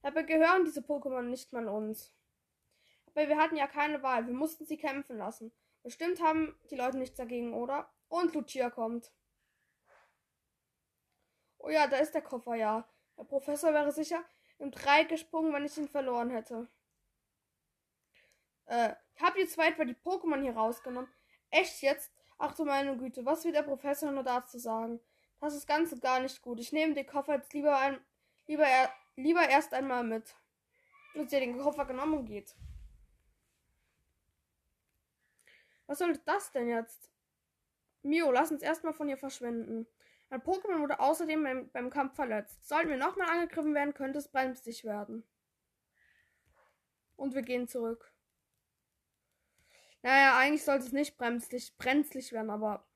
Dabei 0.00 0.22
gehören 0.22 0.64
diese 0.64 0.80
Pokémon 0.80 1.24
nicht 1.24 1.52
mal 1.52 1.68
uns. 1.68 2.14
Aber 3.08 3.28
wir 3.28 3.36
hatten 3.36 3.56
ja 3.56 3.66
keine 3.66 4.02
Wahl. 4.02 4.26
Wir 4.26 4.32
mussten 4.32 4.64
sie 4.64 4.78
kämpfen 4.78 5.18
lassen. 5.18 5.52
Bestimmt 5.82 6.22
haben 6.22 6.58
die 6.70 6.76
Leute 6.76 6.96
nichts 6.96 7.18
dagegen, 7.18 7.52
oder? 7.52 7.92
Und 8.08 8.32
Lucia 8.32 8.70
kommt. 8.70 9.12
Oh 11.62 11.70
ja, 11.70 11.86
da 11.86 11.96
ist 11.98 12.14
der 12.14 12.22
Koffer, 12.22 12.54
ja. 12.54 12.88
Der 13.16 13.24
Professor 13.24 13.72
wäre 13.72 13.92
sicher 13.92 14.24
im 14.58 14.70
Dreieck 14.70 15.08
gesprungen, 15.08 15.52
wenn 15.52 15.64
ich 15.64 15.76
ihn 15.76 15.88
verloren 15.88 16.30
hätte. 16.30 16.68
Äh, 18.66 18.94
ich 19.14 19.22
habe 19.22 19.38
jetzt 19.38 19.58
etwa 19.58 19.84
die 19.84 19.94
Pokémon 19.94 20.40
hier 20.40 20.56
rausgenommen. 20.56 21.10
Echt 21.50 21.82
jetzt? 21.82 22.12
Ach 22.38 22.54
du 22.54 22.64
meine 22.64 22.96
Güte, 22.96 23.24
was 23.26 23.44
will 23.44 23.52
der 23.52 23.62
Professor 23.62 24.10
nur 24.10 24.22
dazu 24.22 24.58
sagen? 24.58 25.00
Das 25.40 25.54
ist 25.54 25.66
ganz 25.66 25.92
und 25.92 26.02
gar 26.02 26.20
nicht 26.20 26.40
gut. 26.42 26.60
Ich 26.60 26.72
nehme 26.72 26.94
den 26.94 27.06
Koffer 27.06 27.34
jetzt 27.34 27.52
lieber, 27.52 27.76
ein, 27.78 28.00
lieber, 28.46 28.64
er, 28.64 28.92
lieber 29.16 29.46
erst 29.48 29.74
einmal 29.74 30.04
mit. 30.04 30.34
Und 31.14 31.28
sie 31.28 31.40
den 31.40 31.58
Koffer 31.58 31.84
genommen 31.84 32.18
und 32.18 32.26
geht. 32.26 32.54
Was 35.86 35.98
soll 35.98 36.16
das 36.24 36.52
denn 36.52 36.68
jetzt? 36.68 37.10
Mio, 38.02 38.30
lass 38.30 38.50
uns 38.50 38.62
erstmal 38.62 38.92
von 38.92 39.08
hier 39.08 39.18
verschwinden. 39.18 39.86
Ein 40.30 40.42
Pokémon 40.42 40.80
wurde 40.80 41.00
außerdem 41.00 41.42
beim, 41.42 41.70
beim 41.70 41.90
Kampf 41.90 42.14
verletzt. 42.14 42.66
Sollten 42.66 42.88
wir 42.88 42.96
nochmal 42.96 43.28
angegriffen 43.28 43.74
werden, 43.74 43.94
könnte 43.94 44.20
es 44.20 44.28
brenzlig 44.28 44.84
werden. 44.84 45.26
Und 47.16 47.34
wir 47.34 47.42
gehen 47.42 47.66
zurück. 47.66 48.12
Naja, 50.02 50.38
eigentlich 50.38 50.64
sollte 50.64 50.86
es 50.86 50.92
nicht 50.92 51.18
brenzlig, 51.18 51.76
brenzlig 51.76 52.32
werden, 52.32 52.50
aber 52.50 52.88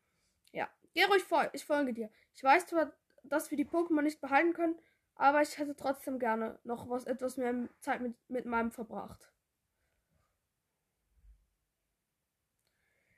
ja. 0.52 0.70
Geh 0.94 1.04
ruhig 1.04 1.24
vor, 1.24 1.50
ich 1.52 1.64
folge 1.64 1.92
dir. 1.92 2.10
Ich 2.34 2.42
weiß 2.42 2.66
zwar, 2.66 2.92
dass 3.24 3.50
wir 3.50 3.58
die 3.58 3.66
Pokémon 3.66 4.02
nicht 4.02 4.20
behalten 4.20 4.54
können, 4.54 4.78
aber 5.16 5.42
ich 5.42 5.58
hätte 5.58 5.74
trotzdem 5.74 6.20
gerne 6.20 6.58
noch 6.62 6.88
was 6.88 7.04
etwas 7.04 7.36
mehr 7.36 7.68
Zeit 7.80 8.00
mit, 8.00 8.16
mit 8.30 8.46
meinem 8.46 8.70
verbracht. 8.70 9.32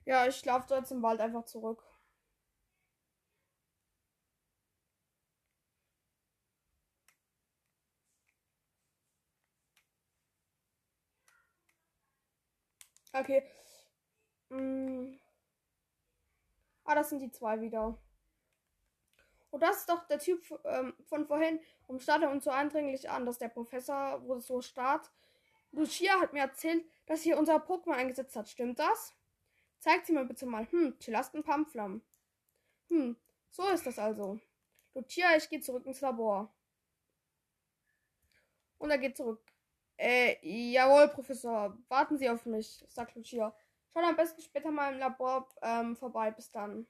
Ja, 0.07 0.27
ich 0.27 0.45
laufe 0.45 0.75
jetzt 0.75 0.93
im 0.93 1.03
Wald 1.03 1.21
einfach 1.21 1.45
zurück. 1.45 1.83
Okay. 13.19 13.43
Mm. 14.51 15.17
Ah, 16.85 16.95
das 16.95 17.09
sind 17.11 17.21
die 17.21 17.31
zwei 17.31 17.61
wieder. 17.61 17.99
Und 19.51 19.63
das 19.63 19.79
ist 19.79 19.89
doch 19.89 20.07
der 20.07 20.19
Typ 20.19 20.43
ähm, 20.65 20.95
von 21.09 21.27
vorhin. 21.27 21.61
Warum 21.87 22.01
starrt 22.01 22.23
er 22.23 22.31
uns 22.31 22.45
so 22.45 22.51
eindringlich 22.51 23.09
an, 23.09 23.25
dass 23.25 23.39
der 23.39 23.49
Professor 23.49 24.23
wurde 24.25 24.41
so 24.41 24.61
starrt? 24.61 25.11
Lucia 25.73 26.21
hat 26.21 26.33
mir 26.33 26.41
erzählt, 26.41 26.85
dass 27.07 27.23
hier 27.23 27.39
unser 27.39 27.57
Pokémon 27.57 27.93
eingesetzt 27.93 28.37
hat. 28.37 28.49
Stimmt 28.49 28.79
das? 28.79 29.15
Zeigt 29.79 30.07
sie 30.07 30.13
mir 30.13 30.25
bitte 30.25 30.47
mal. 30.47 30.71
Hm, 30.71 30.99
Chilasten 30.99 31.43
Pamphlam. 31.43 32.03
Hm, 32.89 33.17
so 33.51 33.67
ist 33.69 33.87
das 33.87 33.99
also. 33.99 34.39
Lucia, 34.95 35.37
ich 35.37 35.49
gehe 35.49 35.61
zurück 35.61 35.87
ins 35.87 36.01
Labor. 36.01 36.53
Und 38.79 38.91
er 38.91 38.99
geht 38.99 39.17
zurück. 39.17 39.41
Äh, 39.99 40.37
jawohl, 40.43 41.09
Professor. 41.09 41.77
Warten 41.89 42.19
Sie 42.19 42.29
auf 42.29 42.45
mich, 42.47 42.85
sagt 42.89 43.15
Lucia. 43.15 43.55
Schaut 43.93 44.05
am 44.05 44.17
besten 44.17 44.43
später 44.43 44.71
mal 44.71 44.93
im 44.93 44.99
Labor 44.99 45.49
ähm, 45.63 45.97
vorbei. 45.97 46.31
Bis 46.31 46.51
dann. 46.51 46.87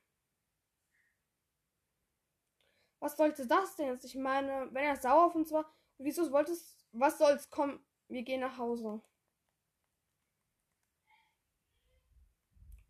Was 3.00 3.16
sollte 3.16 3.46
das 3.46 3.76
denn 3.76 3.88
jetzt? 3.88 4.04
Ich 4.04 4.16
meine, 4.16 4.68
wenn 4.72 4.84
er 4.84 4.96
sauer 4.96 5.26
auf 5.26 5.34
uns 5.34 5.52
war, 5.52 5.70
wieso 5.98 6.30
wollte 6.32 6.52
es. 6.52 6.76
Was 6.92 7.18
soll's? 7.18 7.50
Komm, 7.50 7.80
wir 8.08 8.22
gehen 8.22 8.40
nach 8.40 8.58
Hause. 8.58 9.00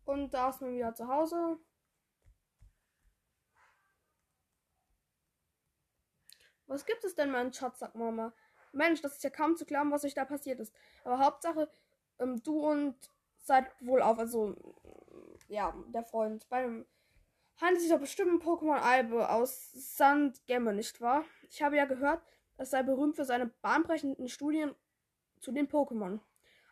Und 0.05 0.33
da 0.33 0.49
ist 0.49 0.61
man 0.61 0.73
wieder 0.73 0.95
zu 0.95 1.07
Hause. 1.07 1.59
Was 6.65 6.85
gibt 6.85 7.03
es 7.03 7.15
denn, 7.15 7.31
mein 7.31 7.53
Schatz, 7.53 7.79
sagt 7.79 7.95
Mama. 7.95 8.33
Mensch, 8.71 9.01
das 9.01 9.13
ist 9.13 9.23
ja 9.23 9.29
kaum 9.29 9.55
zu 9.55 9.65
glauben, 9.65 9.91
was 9.91 10.05
euch 10.05 10.13
da 10.13 10.25
passiert 10.25 10.59
ist. 10.59 10.73
Aber 11.03 11.19
Hauptsache, 11.19 11.69
ähm, 12.19 12.41
du 12.43 12.59
und 12.59 12.95
seid 13.37 13.65
wohl 13.79 14.01
auf. 14.01 14.19
Also, 14.19 14.55
ja, 15.47 15.73
der 15.87 16.03
Freund. 16.03 16.47
Bei 16.49 16.63
dem 16.63 16.85
handelt 17.57 17.81
sich 17.81 17.91
doch 17.91 17.99
bestimmt 17.99 18.33
ein 18.33 18.39
Pokémon-Albe 18.39 19.29
aus 19.29 19.71
Sandgemme, 19.73 20.73
nicht 20.73 21.01
wahr? 21.01 21.23
Ich 21.49 21.61
habe 21.61 21.77
ja 21.77 21.85
gehört, 21.85 22.21
es 22.57 22.69
sei 22.69 22.83
berühmt 22.83 23.15
für 23.15 23.25
seine 23.25 23.47
bahnbrechenden 23.47 24.27
Studien 24.27 24.75
zu 25.39 25.51
den 25.51 25.67
Pokémon. 25.67 26.19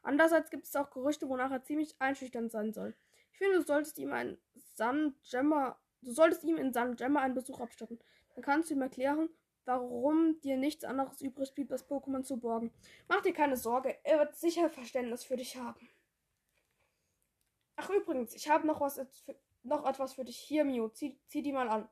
Andererseits 0.04 0.52
gibt 0.52 0.66
es 0.66 0.75
auch 0.75 0.92
Gerüchte, 0.92 1.28
wonach 1.30 1.52
er 1.52 1.64
ziemlich 1.64 1.96
einschüchternd 2.00 2.52
sein 2.52 2.74
soll. 2.74 2.96
Ich 3.32 3.40
finde, 3.40 3.58
du 3.58 3.64
solltest 3.64 3.98
ihm 3.98 4.14
ein 4.14 4.38
Sandgemmer, 4.75 5.80
du 6.02 6.12
solltest 6.12 6.44
ihm 6.44 6.58
in 6.58 6.74
Sandgemmer 6.74 7.22
einen 7.22 7.34
Besuch 7.34 7.60
abstatten. 7.60 8.00
Dann 8.34 8.44
kannst 8.44 8.70
du 8.70 8.75
ihm 8.75 8.82
erklären, 8.82 9.30
warum 9.65 10.39
dir 10.41 10.57
nichts 10.57 10.84
anderes 10.84 11.22
übrig 11.22 11.53
blieb, 11.53 11.69
das 11.69 11.88
Pokémon 11.89 12.24
zu 12.24 12.38
borgen. 12.38 12.72
Mach 13.07 13.22
dir 13.22 13.34
keine 13.34 13.57
Sorge, 13.57 13.98
er 14.03 14.19
wird 14.19 14.36
sicher 14.36 14.69
Verständnis 14.69 15.24
für 15.24 15.36
dich 15.36 15.57
haben. 15.57 15.89
Ach 17.75 17.89
übrigens, 17.89 18.34
ich 18.34 18.50
habe 18.50 18.65
noch 18.65 18.79
was 18.79 19.00
noch 19.63 19.86
etwas 19.86 20.13
für 20.13 20.24
dich. 20.24 20.38
Hier, 20.38 20.63
Mio, 20.63 20.89
zieh, 20.89 21.19
zieh 21.27 21.41
die 21.41 21.51
mal 21.51 21.67
an. 21.67 21.89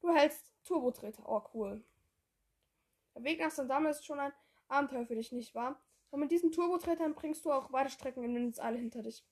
Du 0.00 0.14
hältst 0.14 0.52
Turbotreter. 0.64 1.22
Oh, 1.26 1.42
cool. 1.54 1.82
Der 3.14 3.24
Weg 3.24 3.40
nach 3.40 3.50
Sandame 3.50 3.90
ist 3.90 4.06
schon 4.06 4.20
ein 4.20 4.32
Abenteuer 4.68 5.06
für 5.06 5.16
dich, 5.16 5.32
nicht 5.32 5.54
wahr? 5.54 5.80
Und 6.10 6.20
mit 6.20 6.30
diesen 6.30 6.52
Turbotretern 6.52 7.14
bringst 7.14 7.44
du 7.44 7.52
auch 7.52 7.72
weite 7.72 7.90
Strecken 7.90 8.22
in 8.22 8.34
Windeseile 8.34 8.78
hinter 8.78 9.02
dich. 9.02 9.24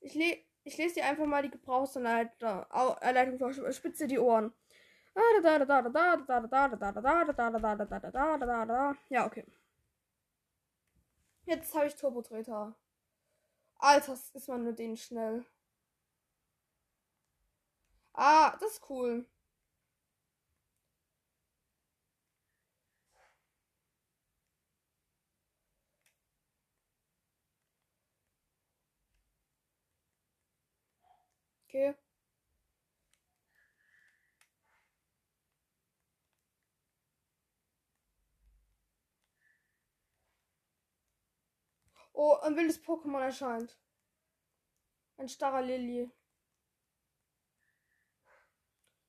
Ich, 0.00 0.14
le 0.14 0.38
ich 0.64 0.76
lese 0.78 0.96
dir 0.96 1.04
einfach 1.04 1.26
mal 1.26 1.42
die 1.42 1.50
Gebrauchsanleitung 1.50 3.38
vor. 3.38 3.52
Spitze 3.72 4.06
die 4.06 4.18
Ohren. 4.18 4.52
Ja, 9.08 9.26
okay. 9.26 9.44
Jetzt 11.46 11.74
habe 11.74 11.86
ich 11.86 11.94
Turbotreter. 11.96 12.76
Alter, 13.78 14.12
ist 14.34 14.48
man 14.48 14.64
mit 14.64 14.78
denen 14.78 14.98
schnell. 14.98 15.46
Ah, 18.14 18.56
das 18.58 18.72
ist 18.72 18.90
cool. 18.90 19.24
Okay. 31.68 31.94
Oh, 42.18 42.32
ein 42.40 42.56
wildes 42.56 42.82
Pokémon 42.82 43.20
erscheint. 43.20 43.78
Ein 45.18 45.28
starrer 45.28 45.60
Lilly. 45.60 46.10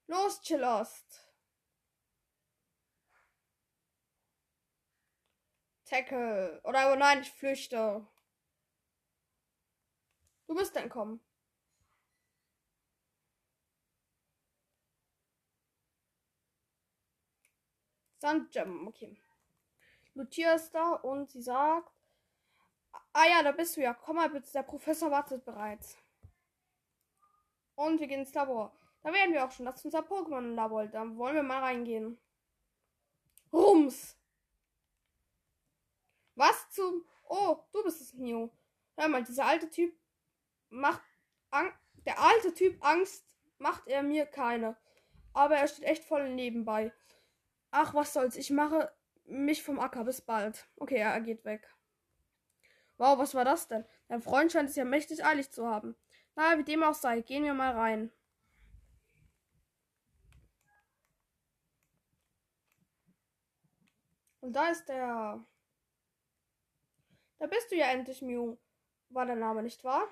Los, 0.08 0.42
Chillost. 0.42 1.26
Tackle. 5.86 6.60
Oder 6.66 6.92
oh 6.92 6.96
nein, 6.98 7.22
ich 7.22 7.32
flüchte. 7.32 8.06
Du 10.48 10.56
bist 10.56 10.76
entkommen. 10.76 11.22
Sandgem, 18.18 18.88
okay. 18.88 19.18
Lucia 20.14 20.56
ist 20.56 20.72
da 20.72 20.92
und 20.96 21.32
sie 21.32 21.42
sagt. 21.42 21.97
Ah 23.20 23.26
ja, 23.26 23.42
da 23.42 23.52
bist 23.52 23.76
du 23.76 23.82
ja. 23.82 23.96
Komm 23.96 24.18
mal 24.18 24.30
bitte, 24.30 24.52
der 24.52 24.62
Professor 24.62 25.10
wartet 25.10 25.44
bereits. 25.44 25.98
Und 27.74 28.00
wir 28.00 28.06
gehen 28.06 28.20
ins 28.20 28.34
Labor. 28.36 28.78
Da 29.02 29.12
werden 29.12 29.34
wir 29.34 29.44
auch 29.44 29.52
schon. 29.52 29.66
Das 29.66 29.78
ist 29.78 29.86
unser 29.86 30.02
Pokémon-Labor. 30.02 30.86
Da 30.86 31.18
wollen 31.18 31.34
wir 31.34 31.42
mal 31.42 31.64
reingehen. 31.64 32.20
Rums! 33.52 34.16
Was 36.36 36.70
zum. 36.70 37.04
Oh, 37.28 37.58
du 37.72 37.84
bist 37.84 38.02
es, 38.02 38.14
Neo. 38.14 38.52
Hör 38.96 39.08
mal, 39.08 39.24
dieser 39.24 39.46
alte 39.46 39.68
Typ 39.72 39.98
macht. 40.70 41.02
Ang 41.50 41.74
der 42.06 42.20
alte 42.20 42.54
Typ 42.54 42.78
Angst 42.86 43.26
macht 43.58 43.88
er 43.88 44.04
mir 44.04 44.28
keine. 44.28 44.78
Aber 45.34 45.56
er 45.56 45.68
steht 45.68 45.86
echt 45.86 46.04
voll 46.04 46.30
nebenbei. 46.30 46.94
Ach, 47.72 47.96
was 47.96 48.14
soll's. 48.14 48.36
Ich 48.36 48.52
mache 48.52 48.94
mich 49.26 49.64
vom 49.64 49.80
Acker. 49.80 50.04
Bis 50.04 50.22
bald. 50.22 50.68
Okay, 50.76 50.98
er 50.98 51.20
geht 51.22 51.44
weg. 51.46 51.68
Wow, 52.98 53.18
was 53.20 53.36
war 53.36 53.46
das 53.46 53.68
denn? 53.68 53.86
Dein 54.08 54.22
Freund 54.22 54.52
scheint 54.52 54.70
es 54.70 54.76
ja 54.76 54.86
mächtig 54.86 55.24
eilig 55.24 55.52
zu 55.52 55.68
haben. 55.68 55.96
Na, 56.36 56.58
wie 56.58 56.64
dem 56.64 56.84
auch 56.84 56.94
sei, 56.96 57.22
gehen 57.22 57.44
wir 57.44 57.54
mal 57.54 57.74
rein. 57.74 58.12
Und 64.42 64.54
da 64.54 64.70
ist 64.70 64.86
der. 64.88 65.46
Da 67.38 67.48
bist 67.48 67.72
du 67.72 67.76
ja 67.76 67.88
endlich, 67.88 68.22
Mew. 68.22 68.58
War 69.10 69.26
der 69.26 69.36
Name 69.36 69.62
nicht 69.62 69.84
wahr? 69.84 70.08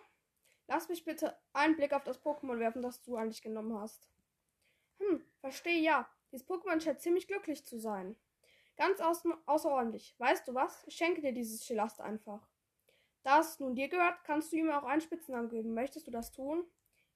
Lass 0.67 0.89
mich 0.89 1.05
bitte 1.05 1.37
einen 1.53 1.75
Blick 1.75 1.93
auf 1.93 2.03
das 2.03 2.21
Pokémon 2.21 2.59
werfen, 2.59 2.81
das 2.81 3.01
du 3.01 3.15
eigentlich 3.15 3.41
genommen 3.41 3.79
hast. 3.79 4.09
Hm, 4.99 5.23
verstehe 5.39 5.79
ja. 5.79 6.09
Dieses 6.31 6.47
Pokémon 6.47 6.81
scheint 6.81 7.01
ziemlich 7.01 7.27
glücklich 7.27 7.65
zu 7.65 7.79
sein. 7.79 8.15
Ganz 8.77 8.99
außer 8.99 9.37
außerordentlich. 9.45 10.15
Weißt 10.17 10.47
du 10.47 10.53
was? 10.53 10.83
Ich 10.87 10.95
schenke 10.95 11.21
dir 11.21 11.33
dieses 11.33 11.65
Schilast 11.65 12.01
einfach. 12.01 12.47
Da 13.25 13.39
es 13.41 13.59
nun 13.59 13.75
dir 13.75 13.89
gehört, 13.89 14.23
kannst 14.23 14.51
du 14.53 14.57
ihm 14.57 14.69
auch 14.71 14.83
einen 14.83 15.01
Spitznamen 15.01 15.49
geben. 15.49 15.73
Möchtest 15.73 16.07
du 16.07 16.11
das 16.11 16.31
tun? 16.31 16.63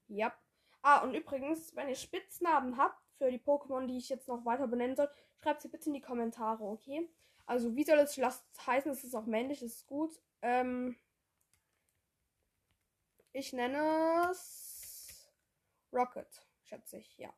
Ja. 0.08 0.34
Ah, 0.82 1.04
und 1.04 1.14
übrigens, 1.14 1.76
wenn 1.76 1.88
ihr 1.90 1.96
Spitznamen 1.96 2.78
habt 2.78 3.00
für 3.18 3.30
die 3.32 3.40
Pokémon, 3.40 3.86
die 3.88 3.98
ich 3.98 4.10
jetzt 4.10 4.28
noch 4.28 4.44
weiter 4.46 4.68
benennen 4.68 4.96
soll, 4.96 5.10
schreibt 5.44 5.62
sie 5.62 5.70
bitte 5.70 5.88
in 5.90 5.94
die 5.94 6.02
Kommentare, 6.02 6.64
okay? 6.64 7.08
Also, 7.46 7.76
wie 7.76 7.84
soll 7.86 8.00
es 8.00 8.16
Schilast 8.16 8.44
heißen? 8.66 8.92
Es 8.92 9.04
ist 9.04 9.16
auch 9.16 9.26
männlich, 9.28 9.60
das 9.62 9.74
ist 9.74 9.88
gut. 9.88 10.12
Ähm, 10.42 10.98
ich 13.34 13.54
nenne 13.54 14.30
es 14.32 15.32
Rocket, 15.94 16.28
schätze 16.64 16.98
ich, 16.98 17.18
ja. 17.18 17.34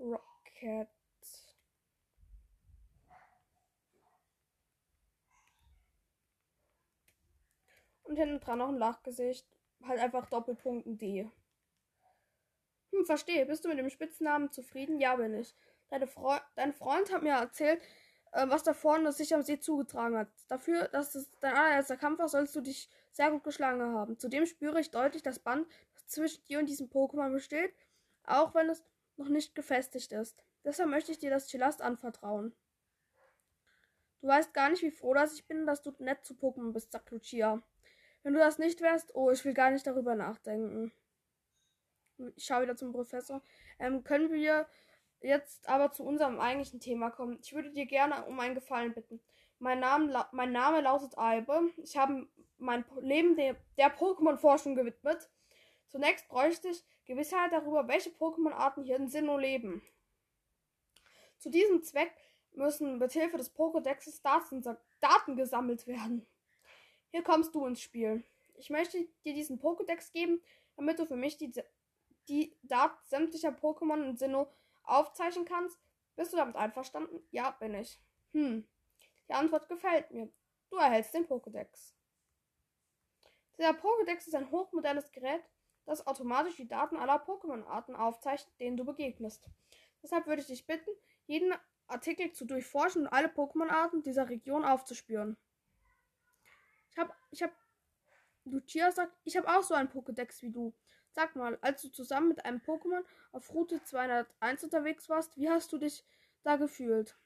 Rocket. 0.00 0.88
Und 8.08 8.16
hinten 8.16 8.40
dran 8.40 8.58
noch 8.58 8.68
ein 8.68 8.78
Lachgesicht. 8.78 9.46
Halt 9.86 10.00
einfach 10.00 10.26
Doppelpunkt 10.26 10.86
D. 11.00 11.30
Hm, 12.90 13.04
verstehe. 13.04 13.44
Bist 13.44 13.64
du 13.64 13.68
mit 13.68 13.78
dem 13.78 13.90
Spitznamen 13.90 14.50
zufrieden? 14.50 14.98
Ja, 14.98 15.16
bin 15.16 15.34
ich. 15.34 15.54
Deine 15.90 16.06
Fre 16.06 16.40
dein 16.56 16.72
Freund 16.72 17.12
hat 17.12 17.22
mir 17.22 17.34
erzählt, 17.34 17.82
äh, 18.32 18.48
was 18.48 18.62
da 18.62 18.72
vorne 18.72 19.12
sich 19.12 19.34
am 19.34 19.42
See 19.42 19.60
zugetragen 19.60 20.16
hat. 20.16 20.28
Dafür, 20.48 20.88
dass 20.88 21.14
es 21.14 21.30
dein 21.40 21.54
allererster 21.54 21.98
Kampf 21.98 22.18
war, 22.18 22.28
sollst 22.28 22.56
du 22.56 22.62
dich 22.62 22.88
sehr 23.12 23.30
gut 23.30 23.44
geschlagen 23.44 23.82
haben. 23.94 24.18
Zudem 24.18 24.46
spüre 24.46 24.80
ich 24.80 24.90
deutlich 24.90 25.22
das 25.22 25.38
Band, 25.38 25.66
das 25.94 26.06
zwischen 26.08 26.44
dir 26.46 26.58
und 26.60 26.66
diesem 26.66 26.88
Pokémon 26.88 27.30
besteht, 27.30 27.74
auch 28.24 28.54
wenn 28.54 28.70
es 28.70 28.82
noch 29.16 29.28
nicht 29.28 29.54
gefestigt 29.54 30.12
ist. 30.12 30.42
Deshalb 30.64 30.88
möchte 30.88 31.12
ich 31.12 31.18
dir 31.18 31.30
das 31.30 31.48
Chilast 31.48 31.82
anvertrauen. 31.82 32.54
Du 34.20 34.28
weißt 34.28 34.52
gar 34.54 34.70
nicht, 34.70 34.82
wie 34.82 34.90
froh 34.90 35.14
dass 35.14 35.34
ich 35.34 35.46
bin, 35.46 35.66
dass 35.66 35.82
du 35.82 35.92
nett 35.98 36.24
zu 36.24 36.34
Pokémon 36.34 36.72
bist, 36.72 36.92
sagt 36.92 37.10
Lucia. 37.10 37.62
Wenn 38.28 38.34
du 38.34 38.40
das 38.40 38.58
nicht 38.58 38.82
wärst, 38.82 39.14
oh, 39.14 39.30
ich 39.30 39.42
will 39.46 39.54
gar 39.54 39.70
nicht 39.70 39.86
darüber 39.86 40.14
nachdenken. 40.14 40.92
Ich 42.36 42.44
schaue 42.44 42.64
wieder 42.64 42.76
zum 42.76 42.92
Professor. 42.92 43.40
Ähm, 43.78 44.04
können 44.04 44.30
wir 44.30 44.68
jetzt 45.22 45.66
aber 45.66 45.92
zu 45.92 46.04
unserem 46.04 46.38
eigentlichen 46.38 46.78
Thema 46.78 47.08
kommen? 47.08 47.38
Ich 47.42 47.54
würde 47.54 47.70
dir 47.70 47.86
gerne 47.86 48.26
um 48.26 48.38
einen 48.38 48.54
Gefallen 48.54 48.92
bitten. 48.92 49.18
Mein 49.58 49.80
Name, 49.80 50.26
mein 50.32 50.52
Name 50.52 50.82
lautet 50.82 51.16
Albe. 51.16 51.70
Ich 51.78 51.96
habe 51.96 52.28
mein 52.58 52.84
Leben 53.00 53.34
der, 53.34 53.56
der 53.78 53.96
Pokémon-Forschung 53.96 54.74
gewidmet. 54.74 55.30
Zunächst 55.86 56.28
bräuchte 56.28 56.68
ich 56.68 56.84
Gewissheit 57.06 57.50
darüber, 57.50 57.88
welche 57.88 58.10
Pokémon-Arten 58.10 58.84
hier 58.84 58.96
in 58.96 59.08
Sinnoh 59.08 59.38
leben. 59.38 59.80
Zu 61.38 61.48
diesem 61.48 61.82
Zweck 61.82 62.12
müssen 62.52 62.98
mit 62.98 63.12
Hilfe 63.12 63.38
des 63.38 63.56
Pokédexes 63.56 64.20
Daten, 64.22 64.62
Daten 65.00 65.34
gesammelt 65.34 65.86
werden. 65.86 66.26
Hier 67.10 67.22
kommst 67.22 67.54
du 67.54 67.64
ins 67.66 67.80
Spiel. 67.80 68.24
Ich 68.54 68.70
möchte 68.70 69.06
dir 69.24 69.34
diesen 69.34 69.60
Pokédex 69.60 70.12
geben, 70.12 70.42
damit 70.76 70.98
du 70.98 71.06
für 71.06 71.16
mich 71.16 71.36
die, 71.38 71.52
die 72.28 72.56
Daten 72.62 72.98
sämtlicher 73.06 73.50
Pokémon 73.50 74.02
in 74.04 74.16
Sinnoh 74.16 74.52
aufzeichnen 74.82 75.44
kannst. 75.44 75.78
Bist 76.16 76.32
du 76.32 76.36
damit 76.36 76.56
einverstanden? 76.56 77.22
Ja, 77.30 77.52
bin 77.52 77.74
ich. 77.74 78.00
Hm. 78.32 78.66
Die 79.28 79.34
Antwort 79.34 79.68
gefällt 79.68 80.10
mir. 80.10 80.28
Du 80.70 80.76
erhältst 80.76 81.14
den 81.14 81.26
Pokédex. 81.26 81.94
Dieser 83.56 83.70
Pokédex 83.70 84.26
ist 84.26 84.34
ein 84.34 84.50
hochmodernes 84.50 85.10
Gerät, 85.12 85.42
das 85.84 86.06
automatisch 86.06 86.56
die 86.56 86.68
Daten 86.68 86.96
aller 86.96 87.24
Pokémon-Arten 87.24 87.96
aufzeichnet, 87.96 88.52
denen 88.60 88.76
du 88.76 88.84
begegnest. 88.84 89.48
Deshalb 90.02 90.26
würde 90.26 90.42
ich 90.42 90.48
dich 90.48 90.66
bitten, 90.66 90.90
jeden 91.26 91.52
Artikel 91.88 92.32
zu 92.32 92.44
durchforschen 92.44 93.02
und 93.02 93.08
alle 93.08 93.28
Pokémon-Arten 93.28 94.02
dieser 94.02 94.28
Region 94.28 94.64
aufzuspüren. 94.64 95.36
Ich 96.90 96.98
hab, 96.98 97.16
ich 97.30 97.42
hab, 97.42 97.52
Lucia 98.44 98.90
sagt, 98.90 99.12
ich 99.24 99.36
habe 99.36 99.48
auch 99.48 99.62
so 99.62 99.74
einen 99.74 99.88
Pokédex 99.88 100.42
wie 100.42 100.50
du. 100.50 100.74
Sag 101.10 101.36
mal, 101.36 101.58
als 101.62 101.82
du 101.82 101.88
zusammen 101.88 102.28
mit 102.28 102.44
einem 102.44 102.58
Pokémon 102.58 103.02
auf 103.32 103.52
Route 103.52 103.82
201 103.82 104.64
unterwegs 104.64 105.08
warst, 105.08 105.36
wie 105.36 105.48
hast 105.48 105.72
du 105.72 105.78
dich 105.78 106.04
da 106.42 106.56
gefühlt? 106.56 107.16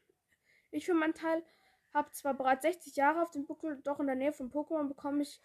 Ich 0.70 0.87
für 0.87 0.94
meinen 0.94 1.14
Teil 1.14 1.44
habe 1.92 2.11
zwar 2.12 2.35
bereits 2.35 2.62
60 2.62 2.96
Jahre 2.96 3.22
auf 3.22 3.31
dem 3.31 3.44
Buckel, 3.44 3.81
doch 3.83 4.01
in 4.01 4.07
der 4.07 4.16
Nähe 4.16 4.33
von 4.33 4.51
Pokémon 4.51 4.88
bekomme 4.88 5.22
ich, 5.22 5.42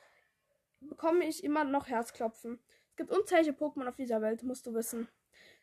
bekomme 0.80 1.26
ich 1.26 1.44
immer 1.44 1.64
noch 1.64 1.88
Herzklopfen. 1.88 2.60
Es 2.92 2.96
gibt 2.96 3.12
unzählige 3.12 3.52
Pokémon 3.52 3.88
auf 3.88 3.96
dieser 3.96 4.22
Welt, 4.22 4.44
musst 4.44 4.66
du 4.66 4.74
wissen. 4.74 5.08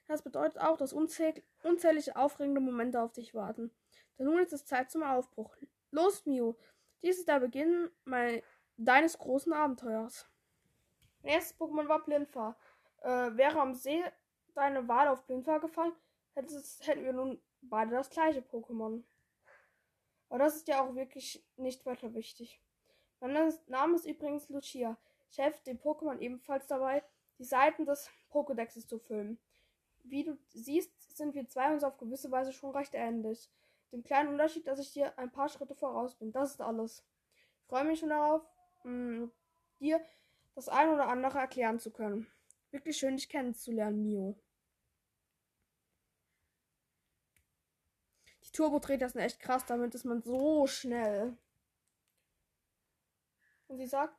Das 0.06 0.22
bedeutet 0.22 0.60
auch, 0.60 0.76
dass 0.76 0.92
unzähl 0.92 1.42
unzählige 1.62 2.16
aufregende 2.16 2.60
Momente 2.60 3.00
auf 3.00 3.12
dich 3.12 3.34
warten. 3.34 3.70
Denn 4.18 4.26
nun 4.26 4.38
ist 4.38 4.52
es 4.52 4.66
Zeit 4.66 4.90
zum 4.90 5.02
Aufbruch. 5.02 5.56
Los, 5.90 6.26
Mio! 6.26 6.58
Dies 7.04 7.18
ist 7.18 7.28
der 7.28 7.38
Beginn 7.38 7.90
mein, 8.06 8.40
deines 8.78 9.18
großen 9.18 9.52
Abenteuers. 9.52 10.26
Erstes 11.22 11.54
Pokémon 11.58 11.86
war 11.86 12.02
Blindfahr. 12.02 12.56
Äh, 13.02 13.36
wäre 13.36 13.60
am 13.60 13.74
See 13.74 14.02
deine 14.54 14.88
Wahl 14.88 15.08
auf 15.08 15.26
Blindfahr 15.26 15.60
gefallen, 15.60 15.92
hätten 16.34 17.04
wir 17.04 17.12
nun 17.12 17.42
beide 17.60 17.90
das 17.90 18.08
gleiche 18.08 18.40
Pokémon. 18.40 19.02
Aber 20.30 20.38
das 20.38 20.56
ist 20.56 20.66
ja 20.66 20.82
auch 20.82 20.94
wirklich 20.94 21.44
nicht 21.56 21.84
weiter 21.84 22.14
wichtig. 22.14 22.58
Mein 23.20 23.52
Name 23.66 23.96
ist 23.96 24.06
übrigens 24.06 24.48
Lucia. 24.48 24.96
Ich 25.30 25.36
helfe 25.36 25.62
dem 25.64 25.78
Pokémon 25.78 26.18
ebenfalls 26.20 26.66
dabei, 26.68 27.04
die 27.38 27.44
Seiten 27.44 27.84
des 27.84 28.08
Pokédexes 28.32 28.88
zu 28.88 28.98
füllen. 28.98 29.38
Wie 30.04 30.24
du 30.24 30.38
siehst, 30.54 31.14
sind 31.14 31.34
wir 31.34 31.46
zwei 31.48 31.70
uns 31.70 31.84
auf 31.84 31.98
gewisse 31.98 32.30
Weise 32.30 32.54
schon 32.54 32.70
recht 32.70 32.94
ähnlich. 32.94 33.50
Dem 33.92 34.02
kleinen 34.02 34.30
Unterschied, 34.30 34.66
dass 34.66 34.78
ich 34.78 34.92
dir 34.92 35.16
ein 35.18 35.30
paar 35.30 35.48
Schritte 35.48 35.74
voraus 35.74 36.16
bin. 36.16 36.32
Das 36.32 36.52
ist 36.52 36.60
alles. 36.60 37.04
Ich 37.60 37.66
freue 37.66 37.84
mich 37.84 38.00
schon 38.00 38.10
darauf, 38.10 38.42
mh, 38.84 39.24
mm, 39.26 39.32
dir 39.80 40.00
das 40.54 40.68
ein 40.68 40.88
oder 40.88 41.08
andere 41.08 41.38
erklären 41.38 41.78
zu 41.78 41.90
können. 41.90 42.26
Wirklich 42.70 42.96
schön, 42.96 43.16
dich 43.16 43.28
kennenzulernen, 43.28 44.02
Mio. 44.02 44.36
Die 48.44 48.52
Turbo-Treter 48.52 49.08
sind 49.08 49.20
echt 49.20 49.40
krass, 49.40 49.64
damit 49.66 49.94
ist 49.94 50.04
man 50.04 50.22
so 50.22 50.66
schnell. 50.66 51.36
Und 53.68 53.78
sie 53.78 53.86
sagt, 53.86 54.14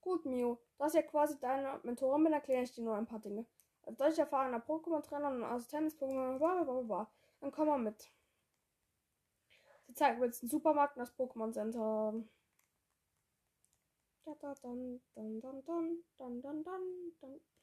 gut, 0.00 0.24
Mio, 0.24 0.58
das 0.78 0.88
ist 0.88 0.94
ja 0.94 1.02
quasi 1.02 1.38
deine 1.40 1.80
Mentorin 1.82 2.24
bin, 2.24 2.32
erkläre 2.32 2.62
ich 2.62 2.72
dir 2.72 2.84
nur 2.84 2.96
ein 2.96 3.06
paar 3.06 3.18
Dinge. 3.18 3.46
Als 3.82 3.96
deutlich 3.96 4.18
erfahrener 4.18 4.60
Pokémon-Trainer 4.60 5.28
und 5.28 5.44
Assistenz-Pokémon, 5.44 6.38
bla 6.38 6.62
bla 6.62 6.80
bla. 6.80 7.10
Dann 7.40 7.52
komm 7.52 7.68
mal 7.68 7.78
mit. 7.78 8.10
Sie 9.94 9.98
zeigt 9.98 10.18
mir 10.18 10.26
jetzt 10.26 10.42
einen 10.42 10.50
Supermarkt 10.50 10.96
und 10.96 11.02
das 11.02 11.16
Pokémon 11.16 11.52
Center. 11.52 12.14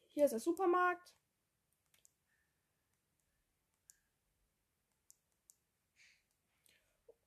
Hier 0.07 0.23
ist 0.23 0.31
der 0.31 0.39
Supermarkt. 0.39 1.13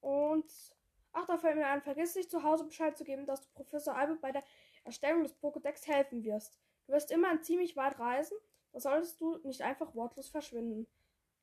Und 0.00 0.50
ach, 1.12 1.26
da 1.26 1.36
fällt 1.36 1.56
mir 1.56 1.66
ein, 1.66 1.82
vergiss 1.82 2.14
nicht 2.14 2.30
zu 2.30 2.42
Hause 2.42 2.64
Bescheid 2.64 2.96
zu 2.96 3.04
geben, 3.04 3.26
dass 3.26 3.42
du 3.42 3.48
Professor 3.52 3.94
Albert 3.94 4.22
bei 4.22 4.32
der 4.32 4.42
Erstellung 4.84 5.22
des 5.22 5.38
Pokédex 5.38 5.86
helfen 5.86 6.24
wirst. 6.24 6.58
Du 6.86 6.94
wirst 6.94 7.10
immer 7.10 7.42
ziemlich 7.42 7.76
weit 7.76 7.98
reisen, 7.98 8.38
da 8.72 8.80
solltest 8.80 9.20
du 9.20 9.36
nicht 9.44 9.60
einfach 9.60 9.94
wortlos 9.94 10.30
verschwinden. 10.30 10.86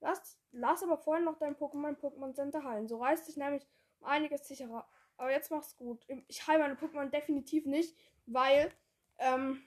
Lass, 0.02 0.40
lass 0.52 0.84
aber 0.84 0.98
vorher 0.98 1.24
noch 1.24 1.38
dein 1.38 1.56
Pokémon 1.56 1.90
im 1.90 1.96
Pokémon 1.96 2.34
Center 2.34 2.64
heilen. 2.64 2.88
So 2.88 2.98
reißt 2.98 3.28
dich 3.28 3.38
nämlich 3.38 3.66
um 4.00 4.08
einiges 4.08 4.48
sicherer. 4.48 4.90
Aber 5.16 5.32
jetzt 5.32 5.52
mach's 5.52 5.78
gut. 5.78 6.04
Ich 6.28 6.48
heile 6.48 6.64
meine 6.64 6.76
Pokémon 6.76 7.10
definitiv 7.10 7.68
nicht, 7.68 7.96
weil, 8.26 8.74
ähm, 9.20 9.64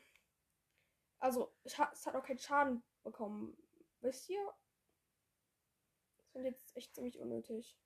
also, 1.20 1.55
es 1.62 1.79
hat 1.79 2.16
auch 2.16 2.25
keinen 2.25 2.40
Schaden 2.40 2.83
bekommen. 3.05 3.57
Wisst 4.01 4.29
ihr? 4.29 4.44
Das 6.16 6.29
finde 6.33 6.49
ich 6.49 6.55
jetzt 6.55 6.77
echt 6.77 6.94
ziemlich 6.94 7.20
unnötig. 7.20 7.79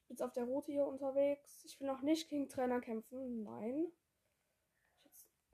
Ich 0.00 0.08
bin 0.08 0.16
jetzt 0.16 0.22
auf 0.22 0.32
der 0.32 0.44
Route 0.44 0.72
hier 0.72 0.86
unterwegs. 0.86 1.64
Ich 1.64 1.80
will 1.80 1.86
noch 1.86 2.02
nicht 2.02 2.28
gegen 2.28 2.48
Trainer 2.48 2.80
kämpfen. 2.80 3.44
Nein. 3.44 3.92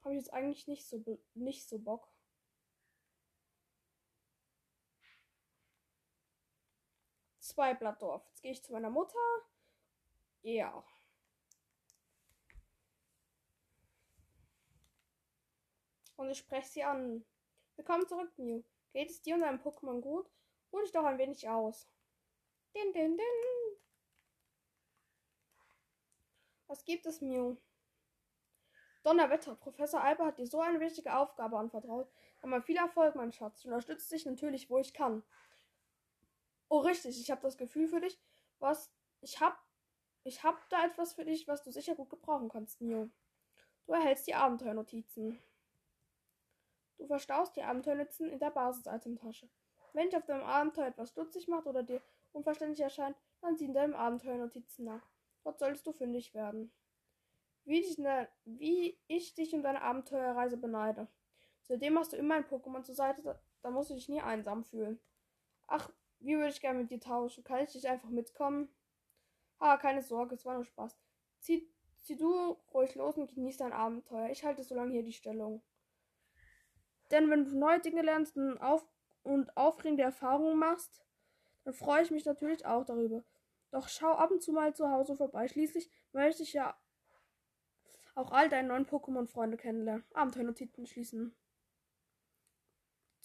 Habe 0.00 0.14
ich 0.14 0.20
jetzt 0.20 0.33
eigentlich 0.33 0.66
nicht 0.66 0.88
so, 0.88 1.04
nicht 1.35 1.68
so 1.68 1.78
Bock. 1.78 2.11
Zwei 7.48 7.72
Blattdorf. 7.72 8.22
Jetzt 8.26 8.42
gehe 8.42 8.52
ich 8.52 8.62
zu 8.62 8.74
meiner 8.74 8.90
Mutter. 8.90 9.16
Ja. 10.42 10.84
Und 16.16 16.28
ich 16.28 16.37
spreche 16.37 16.68
sie 16.68 16.84
an. 16.84 17.24
Willkommen 17.76 18.06
zurück, 18.06 18.30
Mew. 18.37 18.62
Geht 18.92 19.08
es 19.08 19.22
dir 19.22 19.34
und 19.34 19.40
deinem 19.40 19.62
Pokémon 19.62 20.02
gut? 20.02 20.30
Ruh 20.70 20.82
dich 20.82 20.92
doch 20.92 21.04
ein 21.04 21.16
wenig 21.16 21.48
aus. 21.48 21.88
Din, 22.74 22.92
din, 22.92 23.16
din. 23.16 23.78
Was 26.66 26.84
gibt 26.84 27.06
es, 27.06 27.22
Mew? 27.22 27.56
Donnerwetter, 29.04 29.54
Professor 29.54 30.02
Alper 30.02 30.26
hat 30.26 30.38
dir 30.38 30.46
so 30.46 30.61
eine 30.61 30.80
wichtige 30.80 31.16
Aufgabe 31.16 31.56
anvertraut. 31.56 32.12
Aber 32.42 32.61
viel 32.61 32.76
Erfolg, 32.76 33.14
mein 33.14 33.32
Schatz. 33.32 33.61
Ich 33.61 33.64
unterstütze 33.64 34.14
dich 34.14 34.26
natürlich, 34.26 34.68
wo 34.68 34.76
ich 34.76 34.92
kann. 34.92 35.22
Oh, 36.68 36.81
richtig, 36.81 37.20
ich 37.20 37.31
habe 37.31 37.42
das 37.42 37.57
Gefühl 37.57 37.88
für 37.88 38.00
dich, 38.00 38.18
was. 38.59 38.90
Ich 39.20 39.40
hab. 39.40 39.59
Ich 40.24 40.42
hab 40.42 40.68
da 40.68 40.85
etwas 40.85 41.14
für 41.14 41.24
dich, 41.24 41.48
was 41.48 41.62
du 41.62 41.70
sicher 41.70 41.94
gut 41.94 42.11
gebrauchen 42.11 42.48
kannst, 42.48 42.81
Mio. 42.81 43.09
Du 43.87 43.92
erhältst 43.92 44.26
die 44.26 44.35
Abenteuernotizen. 44.35 45.40
Du 46.98 47.07
verstaust 47.07 47.57
die 47.57 47.62
Abenteuernotizen 47.62 48.28
in 48.28 48.38
der 48.38 48.50
Basis-Item-Tasche. 48.50 49.48
Wenn 49.94 50.09
dich 50.09 50.16
auf 50.16 50.26
deinem 50.26 50.42
Abenteuer 50.42 50.88
etwas 50.88 51.11
stutzig 51.11 51.48
macht 51.48 51.66
oder 51.66 51.83
dir 51.83 52.02
unverständlich 52.33 52.81
erscheint, 52.81 53.16
dann 53.40 53.57
sieh 53.57 53.64
in 53.64 53.72
deinem 53.72 53.94
Abenteuernotizen 53.94 54.85
nach. 54.85 55.09
Dort 55.44 55.59
solltest 55.59 55.87
du 55.87 55.92
fündig 55.92 56.35
werden. 56.35 56.70
Wie, 57.64 57.81
dich 57.81 57.96
der, 57.96 58.28
wie 58.44 58.98
ich 59.07 59.35
dich 59.35 59.54
in 59.54 59.62
deiner 59.62 59.83
Abenteuerreise 59.83 60.57
beneide. 60.57 61.09
Seitdem 61.62 61.98
hast 61.98 62.12
du 62.12 62.16
immer 62.16 62.35
ein 62.35 62.46
Pokémon 62.46 62.83
zur 62.83 62.94
Seite, 62.94 63.40
da 63.62 63.70
musst 63.70 63.90
du 63.90 63.94
dich 63.94 64.09
nie 64.09 64.20
einsam 64.20 64.64
fühlen. 64.64 65.00
Ach, 65.66 65.90
wie 66.20 66.37
würde 66.37 66.50
ich 66.50 66.61
gerne 66.61 66.81
mit 66.81 66.90
dir 66.90 67.00
tauschen? 67.00 67.44
Kann 67.44 67.64
ich 67.64 67.72
dich 67.72 67.88
einfach 67.88 68.09
mitkommen? 68.09 68.68
Ah, 69.59 69.76
keine 69.76 70.02
Sorge, 70.02 70.35
es 70.35 70.44
war 70.44 70.54
nur 70.54 70.64
Spaß. 70.64 70.96
Zieh, 71.40 71.68
zieh 72.02 72.16
du 72.16 72.57
ruhig 72.72 72.94
los 72.94 73.16
und 73.16 73.35
genieß 73.35 73.59
dein 73.59 73.72
Abenteuer. 73.72 74.31
Ich 74.31 74.44
halte 74.44 74.62
so 74.62 74.74
lange 74.74 74.92
hier 74.92 75.02
die 75.02 75.12
Stellung. 75.12 75.62
Denn 77.11 77.31
wenn 77.31 77.44
du 77.44 77.57
neue 77.57 77.81
Dinge 77.81 78.02
lernst 78.02 78.37
und, 78.37 78.59
auf 78.59 78.87
und 79.22 79.57
aufregende 79.57 80.02
Erfahrungen 80.02 80.59
machst, 80.59 81.04
dann 81.64 81.74
freue 81.74 82.02
ich 82.02 82.11
mich 82.11 82.24
natürlich 82.24 82.66
auch 82.66 82.85
darüber. 82.85 83.24
Doch 83.70 83.88
schau 83.88 84.12
ab 84.12 84.31
und 84.31 84.42
zu 84.42 84.52
mal 84.52 84.74
zu 84.74 84.90
Hause 84.90 85.16
vorbei. 85.16 85.48
Schließlich 85.48 85.90
möchte 86.12 86.42
ich 86.42 86.52
ja 86.52 86.76
auch 88.14 88.33
all 88.33 88.48
deine 88.48 88.68
neuen 88.68 88.87
Pokémon-Freunde 88.87 89.57
kennenlernen. 89.57 90.04
Abenteuernotizen 90.12 90.87
schließen. 90.87 91.35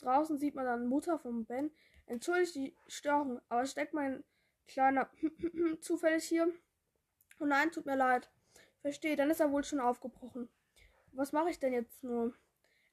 Draußen 0.04 0.38
sieht 0.38 0.56
man 0.56 0.66
dann 0.66 0.88
Mutter 0.88 1.18
von 1.18 1.46
Ben, 1.46 1.72
Entschuldigt 2.06 2.56
die 2.56 2.76
Störung, 2.88 3.40
aber 3.50 3.66
steckt 3.66 3.94
mein 3.94 4.24
kleiner 4.68 5.10
zufällig 5.82 6.26
hier? 6.26 6.52
Oh 7.40 7.46
nein, 7.46 7.72
tut 7.72 7.86
mir 7.86 7.96
leid. 7.96 8.30
Verstehe, 8.82 9.16
dann 9.16 9.32
ist 9.32 9.40
er 9.40 9.52
wohl 9.52 9.64
schon 9.64 9.80
aufgebrochen. 9.80 10.50
Was 11.14 11.32
mache 11.32 11.50
ich 11.50 11.60
denn 11.60 11.74
jetzt 11.74 12.04
nur? 12.04 12.34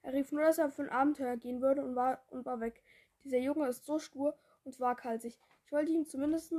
Er 0.01 0.13
rief 0.13 0.31
nur, 0.31 0.43
dass 0.43 0.57
er 0.57 0.71
für 0.71 0.83
ein 0.83 0.89
Abenteuer 0.89 1.35
gehen 1.37 1.61
würde 1.61 1.83
und 1.83 1.95
war, 1.95 2.23
und 2.29 2.45
war 2.45 2.59
weg. 2.61 2.81
Dieser 3.23 3.37
Junge 3.37 3.67
ist 3.67 3.85
so 3.85 3.99
stur 3.99 4.37
und 4.63 4.79
waghalsig. 4.79 5.37
Ich 5.65 5.71
wollte 5.71 5.91
ihm 5.91 6.05
zumindest. 6.05 6.53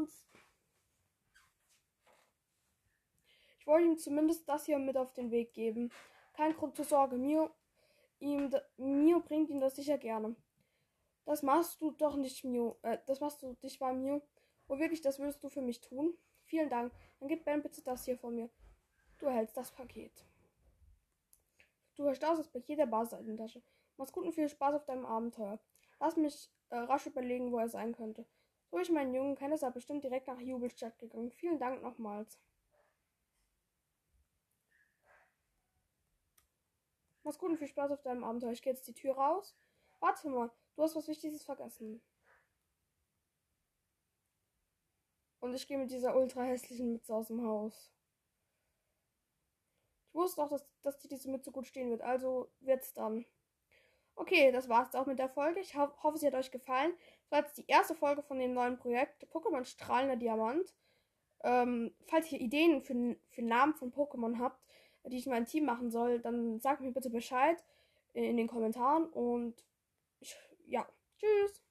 Ich 3.58 3.66
wollte 3.66 3.86
ihm 3.86 3.98
zumindest 3.98 4.48
das 4.48 4.66
hier 4.66 4.78
mit 4.78 4.96
auf 4.96 5.12
den 5.14 5.30
Weg 5.30 5.54
geben. 5.54 5.90
Kein 6.34 6.54
Grund 6.54 6.76
zur 6.76 6.84
Sorge. 6.84 7.16
Mio, 7.16 7.50
ihm, 8.18 8.50
Mio 8.76 9.20
bringt 9.20 9.50
ihm 9.50 9.60
das 9.60 9.76
sicher 9.76 9.98
gerne. 9.98 10.36
Das 11.24 11.42
machst 11.42 11.80
du 11.80 11.92
doch 11.92 12.16
nicht, 12.16 12.44
Mio. 12.44 12.78
Äh, 12.82 12.98
das 13.06 13.20
machst 13.20 13.42
du 13.42 13.56
nicht 13.62 13.80
mal, 13.80 13.94
Mio. 13.94 14.22
Oh, 14.68 14.78
wirklich, 14.78 15.00
das 15.00 15.18
würdest 15.18 15.42
du 15.42 15.48
für 15.48 15.62
mich 15.62 15.80
tun? 15.80 16.16
Vielen 16.44 16.68
Dank. 16.68 16.92
Dann 17.18 17.28
gib 17.28 17.44
Ben 17.44 17.62
bitte 17.62 17.82
das 17.82 18.04
hier 18.04 18.18
von 18.18 18.34
mir. 18.34 18.50
Du 19.18 19.26
erhältst 19.26 19.56
das 19.56 19.70
Paket. 19.70 20.24
Du 21.94 22.04
verstaust 22.04 22.40
das 22.40 22.48
Paket 22.48 22.78
der 22.78 22.86
Basisseitentasche. 22.86 23.62
Mach's 23.96 24.12
gut 24.12 24.24
und 24.24 24.32
viel 24.32 24.48
Spaß 24.48 24.74
auf 24.74 24.84
deinem 24.84 25.06
Abenteuer. 25.06 25.58
Lass 26.00 26.16
mich 26.16 26.50
äh, 26.70 26.76
rasch 26.76 27.06
überlegen, 27.06 27.52
wo 27.52 27.58
er 27.58 27.68
sein 27.68 27.94
könnte. 27.94 28.26
So 28.70 28.78
ich 28.78 28.90
meinen 28.90 29.14
Jungen 29.14 29.36
kenne, 29.36 29.54
ist 29.54 29.62
er 29.62 29.70
bestimmt 29.70 30.02
direkt 30.02 30.26
nach 30.26 30.40
Jubelstadt 30.40 30.98
gegangen. 30.98 31.30
Vielen 31.30 31.58
Dank 31.58 31.82
nochmals. 31.82 32.40
Mach's 37.22 37.38
gut 37.38 37.50
und 37.50 37.58
viel 37.58 37.68
Spaß 37.68 37.92
auf 37.92 38.02
deinem 38.02 38.24
Abenteuer. 38.24 38.52
Ich 38.52 38.62
gehe 38.62 38.72
jetzt 38.72 38.88
die 38.88 38.94
Tür 38.94 39.14
raus. 39.14 39.54
Warte 40.02 40.28
mal. 40.28 40.50
Du 40.74 40.82
hast 40.82 40.96
was 40.96 41.06
Wichtiges 41.06 41.44
vergessen. 41.44 42.02
Und 45.38 45.54
ich 45.54 45.68
gehe 45.68 45.78
mit 45.78 45.92
dieser 45.92 46.16
ultra 46.16 46.42
hässlichen 46.42 46.92
Mütze 46.92 47.14
aus 47.14 47.28
dem 47.28 47.46
Haus. 47.46 47.92
Ich 50.08 50.14
wusste 50.14 50.42
auch, 50.42 50.48
dass, 50.48 50.66
dass 50.82 50.98
dir 50.98 51.08
diese 51.08 51.30
Mütze 51.30 51.52
gut 51.52 51.68
stehen 51.68 51.90
wird. 51.90 52.02
Also 52.02 52.50
wird's 52.60 52.92
dann. 52.92 53.24
Okay, 54.16 54.50
das 54.50 54.68
war's 54.68 54.94
auch 54.96 55.06
mit 55.06 55.20
der 55.20 55.28
Folge. 55.28 55.60
Ich 55.60 55.76
ho 55.76 55.88
hoffe, 56.02 56.18
sie 56.18 56.26
hat 56.26 56.34
euch 56.34 56.50
gefallen. 56.50 56.92
Das 57.22 57.30
war 57.30 57.38
jetzt 57.38 57.58
die 57.58 57.66
erste 57.68 57.94
Folge 57.94 58.24
von 58.24 58.40
dem 58.40 58.54
neuen 58.54 58.78
Projekt 58.78 59.24
Pokémon 59.32 59.64
Strahlender 59.64 60.16
Diamant. 60.16 60.74
Ähm, 61.44 61.94
falls 62.06 62.30
ihr 62.32 62.40
Ideen 62.40 62.80
für, 62.80 63.16
für 63.30 63.42
Namen 63.42 63.74
von 63.74 63.92
Pokémon 63.92 64.40
habt, 64.40 64.60
die 65.04 65.18
ich 65.18 65.26
in 65.26 65.32
meinem 65.32 65.46
Team 65.46 65.64
machen 65.64 65.92
soll, 65.92 66.18
dann 66.18 66.58
sagt 66.58 66.80
mir 66.80 66.92
bitte 66.92 67.10
Bescheid 67.10 67.62
in 68.14 68.36
den 68.36 68.48
Kommentaren 68.48 69.06
und 69.06 69.64
ich 70.22 70.36
ja, 70.66 70.88
tschüss. 71.18 71.62